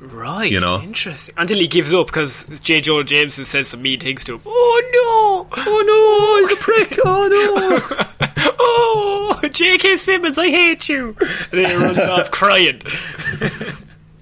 Right, 0.00 0.50
You 0.50 0.60
know? 0.60 0.80
interesting. 0.80 1.34
Until 1.36 1.58
he 1.58 1.66
gives 1.66 1.92
up 1.92 2.06
because 2.06 2.60
J. 2.60 2.80
Joel 2.80 3.02
Jameson 3.02 3.44
says 3.44 3.68
some 3.68 3.82
mean 3.82 3.98
things 3.98 4.22
to 4.24 4.34
him. 4.34 4.40
Oh 4.46 5.46
no! 5.50 5.60
Oh 5.60 6.40
no! 6.40 6.48
He's 6.48 6.52
a 6.52 6.62
prick! 6.62 6.98
Oh 7.04 7.26
no! 7.26 8.54
oh, 8.60 9.40
J.K. 9.52 9.96
Simmons, 9.96 10.38
I 10.38 10.50
hate 10.50 10.88
you! 10.88 11.16
And 11.20 11.28
then 11.50 11.70
he 11.70 11.76
runs 11.76 11.98
off 11.98 12.30
crying. 12.30 12.80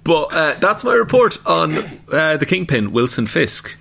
But 0.03 0.23
uh, 0.33 0.55
that's 0.61 0.83
my 0.85 0.95
report 0.95 1.45
on 1.47 1.77
uh, 2.11 2.37
the 2.39 2.47
Kingpin, 2.47 2.93
Wilson 2.93 3.27
Fisk. 3.27 3.77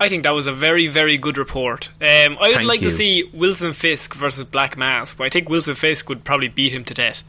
I 0.00 0.08
think 0.08 0.22
that 0.22 0.32
was 0.32 0.46
a 0.46 0.52
very, 0.52 0.86
very 0.86 1.18
good 1.18 1.36
report. 1.36 1.90
Um, 2.00 2.38
I 2.40 2.48
would 2.48 2.54
Thank 2.56 2.68
like 2.68 2.80
you. 2.80 2.88
to 2.88 2.90
see 2.90 3.30
Wilson 3.34 3.74
Fisk 3.74 4.14
versus 4.14 4.46
Black 4.46 4.78
Mask, 4.78 5.18
but 5.18 5.24
I 5.24 5.28
think 5.28 5.50
Wilson 5.50 5.74
Fisk 5.74 6.08
would 6.08 6.24
probably 6.24 6.48
beat 6.48 6.72
him 6.72 6.84
to 6.84 6.94
death. 6.94 7.22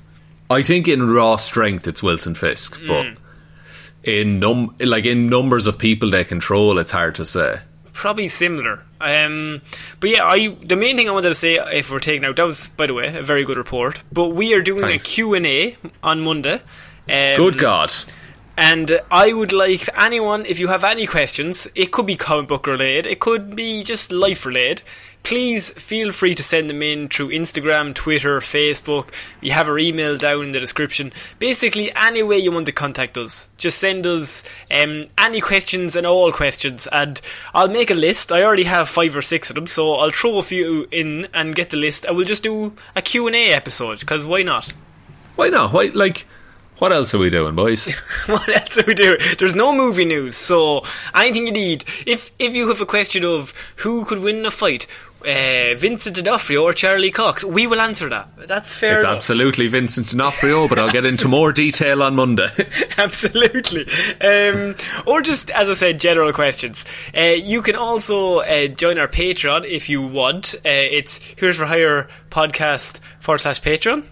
I 0.50 0.62
think 0.62 0.88
in 0.88 1.12
raw 1.12 1.36
strength 1.36 1.86
it's 1.86 2.02
Wilson 2.02 2.34
Fisk, 2.34 2.80
but 2.88 3.18
in 4.04 4.40
num 4.40 4.76
like 4.80 5.06
in 5.06 5.28
numbers 5.28 5.68
of 5.68 5.78
people 5.78 6.10
they 6.10 6.24
control, 6.24 6.78
it's 6.78 6.92
hard 6.92 7.16
to 7.16 7.26
say. 7.26 7.60
Probably 7.94 8.30
similar. 8.30 8.84
Um, 9.02 9.62
but 10.00 10.10
yeah, 10.10 10.24
I 10.24 10.50
the 10.64 10.76
main 10.78 10.96
thing 10.96 11.10
I 11.10 11.12
wanted 11.12 11.30
to 11.30 11.36
say, 11.36 11.56
if 11.74 11.92
we're 11.92 12.00
taking 12.00 12.24
out, 12.24 12.38
that 12.38 12.44
was, 12.44 12.70
by 12.70 12.88
the 12.88 12.94
way, 12.94 13.16
a 13.16 13.22
very 13.22 13.44
good 13.44 13.58
report. 13.58 14.02
But 14.12 14.30
we 14.30 14.54
are 14.54 14.62
doing 14.62 14.82
Thanks. 14.82 15.06
a 15.06 15.10
Q&A 15.10 15.76
on 16.02 16.22
Monday. 16.22 16.56
Um, 17.10 17.38
Good 17.38 17.58
God. 17.58 17.92
And 18.62 19.02
I 19.10 19.34
would 19.34 19.52
like 19.52 19.90
anyone, 20.00 20.46
if 20.46 20.60
you 20.60 20.68
have 20.68 20.84
any 20.84 21.08
questions, 21.08 21.68
it 21.74 21.92
could 21.92 22.06
be 22.06 22.16
comic 22.16 22.48
book 22.48 22.68
related, 22.68 23.08
it 23.08 23.20
could 23.20 23.56
be 23.56 23.84
just 23.84 24.12
life 24.12 24.46
related. 24.46 24.84
Please 25.24 25.72
feel 25.72 26.12
free 26.12 26.36
to 26.36 26.44
send 26.44 26.70
them 26.70 26.84
in 26.84 27.08
through 27.08 27.30
Instagram, 27.30 27.96
Twitter, 27.96 28.40
Facebook. 28.40 29.12
We 29.42 29.50
have 29.50 29.68
our 29.68 29.80
email 29.80 30.16
down 30.16 30.46
in 30.46 30.52
the 30.52 30.60
description. 30.60 31.12
Basically, 31.40 31.92
any 31.96 32.22
way 32.22 32.38
you 32.38 32.52
want 32.52 32.68
to 32.68 32.72
contact 32.72 33.18
us, 33.18 33.50
just 33.58 33.80
send 33.80 34.06
us 34.06 34.44
um, 34.70 35.08
any 35.18 35.42
questions 35.42 35.96
and 35.96 36.06
all 36.06 36.32
questions, 36.32 36.88
and 36.92 37.20
I'll 37.56 37.68
make 37.68 37.90
a 37.90 37.96
list. 37.96 38.32
I 38.32 38.44
already 38.44 38.66
have 38.66 38.88
five 38.88 39.18
or 39.18 39.24
six 39.24 39.50
of 39.50 39.56
them, 39.56 39.66
so 39.66 39.94
I'll 39.94 40.12
throw 40.12 40.38
a 40.38 40.44
few 40.44 40.88
in 40.92 41.28
and 41.34 41.56
get 41.56 41.72
the 41.72 41.78
list. 41.78 42.06
and 42.06 42.16
we'll 42.16 42.28
just 42.28 42.44
do 42.44 42.74
a 42.96 43.02
Q 43.02 43.26
and 43.26 43.36
A 43.36 43.54
episode 43.54 44.02
because 44.02 44.24
why 44.24 44.44
not? 44.44 44.72
Why 45.36 45.50
not? 45.50 45.74
Why 45.74 45.90
like 45.96 46.28
what 46.82 46.92
else 46.92 47.14
are 47.14 47.20
we 47.20 47.30
doing, 47.30 47.54
boys? 47.54 47.96
what 48.26 48.50
else 48.50 48.76
are 48.80 48.86
we 48.88 48.96
doing? 48.96 49.20
There's 49.38 49.54
no 49.54 49.72
movie 49.72 50.04
news, 50.04 50.36
so 50.36 50.82
anything 51.14 51.46
you 51.46 51.54
need. 51.54 51.86
If 52.08 52.32
if 52.40 52.56
you 52.56 52.68
have 52.70 52.82
a 52.82 52.88
question 52.88 53.24
of 53.24 53.54
who 53.76 54.04
could 54.04 54.18
win 54.18 54.44
a 54.48 54.50
fight, 54.50 54.88
uh, 55.22 55.76
Vincent 55.76 56.16
D'Onofrio 56.16 56.64
or 56.64 56.74
Charlie 56.74 57.12
Cox, 57.12 57.44
we 57.44 57.68
will 57.68 57.80
answer 57.80 58.10
that. 58.10 58.36
That's 58.48 58.74
fair 58.74 58.96
it's 58.96 59.04
enough. 59.04 59.18
absolutely 59.18 59.68
Vincent 59.68 60.10
D'Onofrio, 60.10 60.68
but 60.68 60.80
I'll 60.80 60.90
get 60.90 61.06
into 61.12 61.28
more 61.28 61.54
detail 61.54 62.02
on 62.02 62.16
Monday. 62.16 62.50
Absolutely. 62.98 63.86
Um, 64.20 64.76
or 65.06 65.22
just, 65.22 65.52
as 65.52 65.70
I 65.70 65.74
said, 65.74 66.00
general 66.00 66.34
questions. 66.34 66.86
Uh, 67.16 67.36
you 67.38 67.62
can 67.62 67.76
also 67.76 68.40
uh, 68.40 68.70
join 68.70 68.98
our 68.98 69.08
Patreon 69.08 69.70
if 69.70 69.88
you 69.88 70.02
want. 70.02 70.56
Uh, 70.56 70.60
it's 70.66 71.24
Heroes 71.38 71.58
for 71.58 71.68
Hire 71.68 72.10
podcast 72.32 73.02
forward 73.20 73.38
slash 73.38 73.62
Patreon. 73.62 74.04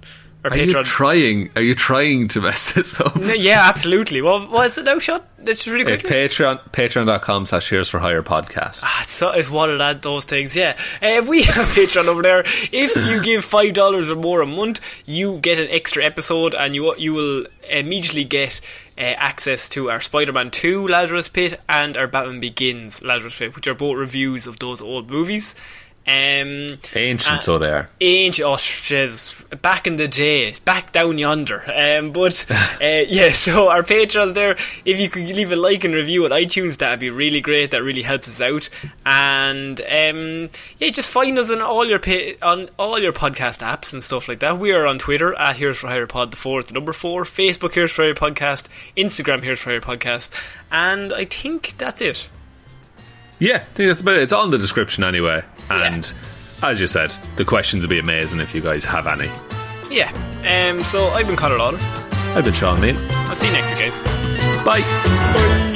Or 0.42 0.52
Are 0.54 0.58
you 0.58 0.84
trying? 0.84 1.50
Are 1.58 1.62
you 1.62 1.76
trying 1.76 2.30
to 2.30 2.40
mess 2.40 2.72
this 2.74 3.00
up? 3.02 3.14
No, 3.18 3.34
yeah, 3.34 3.64
absolutely. 3.68 4.22
Well, 4.22 4.48
what's 4.48 4.78
it 4.78 4.86
now, 4.86 4.98
Shaun? 4.98 5.20
Let's 5.40 5.66
just 5.66 5.68
really 5.68 5.92
It's 5.92 6.02
quickly. 6.02 6.18
Patreon, 6.30 6.72
patreon.com 6.72 7.46
slash 7.46 7.70
heroes 7.70 7.90
for 7.90 8.00
hire 8.00 8.24
podcast. 8.24 8.84
Ah, 8.86 9.02
So 9.06 9.32
it's 9.32 9.50
one 9.50 9.70
of 9.70 9.80
that 9.80 10.02
those 10.02 10.24
things, 10.24 10.56
yeah. 10.56 10.78
Uh, 11.02 11.26
we 11.28 11.44
have 11.44 11.66
Patreon 11.68 12.06
over 12.06 12.22
there. 12.22 12.44
If 12.46 12.96
you 12.96 13.22
give 13.24 13.44
five 13.44 13.74
dollars 13.74 14.10
or 14.10 14.16
more 14.16 14.40
a 14.42 14.46
month, 14.46 14.80
you 15.06 15.40
get 15.40 15.60
an 15.60 15.68
extra 15.72 16.06
episode, 16.06 16.56
and 16.56 16.74
you 16.74 16.96
you 16.96 17.14
will 17.14 17.46
immediately 17.70 18.24
get 18.24 18.62
uh, 18.98 19.02
access 19.02 19.68
to 19.70 19.90
our 19.90 20.00
Spider-Man 20.00 20.52
Two 20.52 20.88
Lazarus 20.88 21.28
Pit 21.28 21.60
and 21.68 21.98
our 21.98 22.08
Batman 22.08 22.40
Begins 22.40 23.04
Lazarus 23.04 23.38
Pit, 23.38 23.56
which 23.58 23.68
are 23.68 23.76
both 23.76 23.98
reviews 23.98 24.48
of 24.48 24.60
those 24.60 24.82
old 24.82 25.12
movies. 25.12 25.56
Um, 26.10 26.80
Ancient, 26.96 27.36
uh, 27.36 27.38
so 27.38 27.60
they 27.60 27.70
are. 27.70 27.88
Ancient, 28.02 28.48
oh, 28.48 29.56
back 29.58 29.86
in 29.86 29.98
the 29.98 30.08
day, 30.08 30.56
back 30.66 30.92
down 30.92 31.20
yonder. 31.20 31.64
Um, 31.68 32.12
but 32.12 32.48
uh, 32.52 33.04
yeah, 33.08 33.30
so 33.32 33.70
our 33.70 33.84
patrons 33.84 34.34
there. 34.34 34.58
If 34.86 35.00
you 35.00 35.08
could 35.08 35.28
leave 35.30 35.52
a 35.52 35.56
like 35.56 35.84
and 35.84 35.94
review 35.94 36.26
on 36.26 36.32
iTunes, 36.32 36.80
that'd 36.80 37.00
be 37.00 37.12
really 37.12 37.42
great. 37.42 37.72
That 37.72 37.84
really 37.84 38.02
helps 38.02 38.28
us 38.28 38.42
out. 38.42 38.70
And 39.06 39.80
um, 39.82 40.50
yeah, 40.80 40.90
just 40.90 41.12
find 41.12 41.38
us 41.38 41.52
on 41.52 41.62
all 41.62 41.86
your 41.86 42.00
pa- 42.00 42.34
on 42.42 42.70
all 42.80 42.98
your 42.98 43.14
podcast 43.14 43.62
apps 43.62 43.94
and 43.94 44.04
stuff 44.04 44.28
like 44.28 44.40
that. 44.40 44.58
We 44.58 44.72
are 44.72 44.88
on 44.88 44.98
Twitter 44.98 45.36
at 45.36 45.58
Heroes 45.58 45.78
for 45.78 45.90
Hire 45.90 46.08
Pod, 46.08 46.32
the 46.32 46.38
four 46.38 46.62
is 46.62 46.66
the 46.68 46.74
number 46.74 46.94
four. 46.94 47.24
Facebook 47.24 47.74
Heroes 47.74 47.92
for 47.92 48.02
Hire 48.02 48.16
Podcast. 48.16 48.68
Instagram 48.98 49.44
Heroes 49.44 49.62
for 49.62 49.70
Hire 49.70 49.82
Podcast. 49.82 50.32
And 50.72 51.14
I 51.14 51.26
think 51.26 51.78
that's 51.78 52.02
it. 52.02 52.30
Yeah, 53.40 53.56
I 53.56 53.60
think 53.74 53.90
that's 53.90 54.02
about 54.02 54.18
it. 54.18 54.24
It's 54.24 54.32
all 54.34 54.44
in 54.46 54.52
the 54.52 54.58
description 54.58 55.04
anyway. 55.04 55.44
And 55.70 56.12
as 56.62 56.80
you 56.80 56.88
said, 56.88 57.16
the 57.38 57.46
questions 57.46 57.84
would 57.84 57.90
be 57.90 58.00
amazing 58.00 58.40
if 58.40 58.54
you 58.54 58.62
guys 58.62 58.84
have 58.86 59.08
any. 59.08 59.32
Yeah. 59.90 60.12
Um. 60.70 60.84
So 60.84 61.06
I've 61.08 61.26
been 61.28 61.36
Conor 61.38 61.58
Lawler. 61.58 61.80
I've 62.36 62.44
been 62.44 62.54
Shaun 62.54 62.78
Meighan. 62.80 63.10
I'll 63.12 63.36
see 63.36 63.48
you 63.48 63.54
next 63.54 63.70
week, 63.70 63.80
guys. 63.80 64.04
Bye. 64.64 64.82
Bye. 64.82 65.76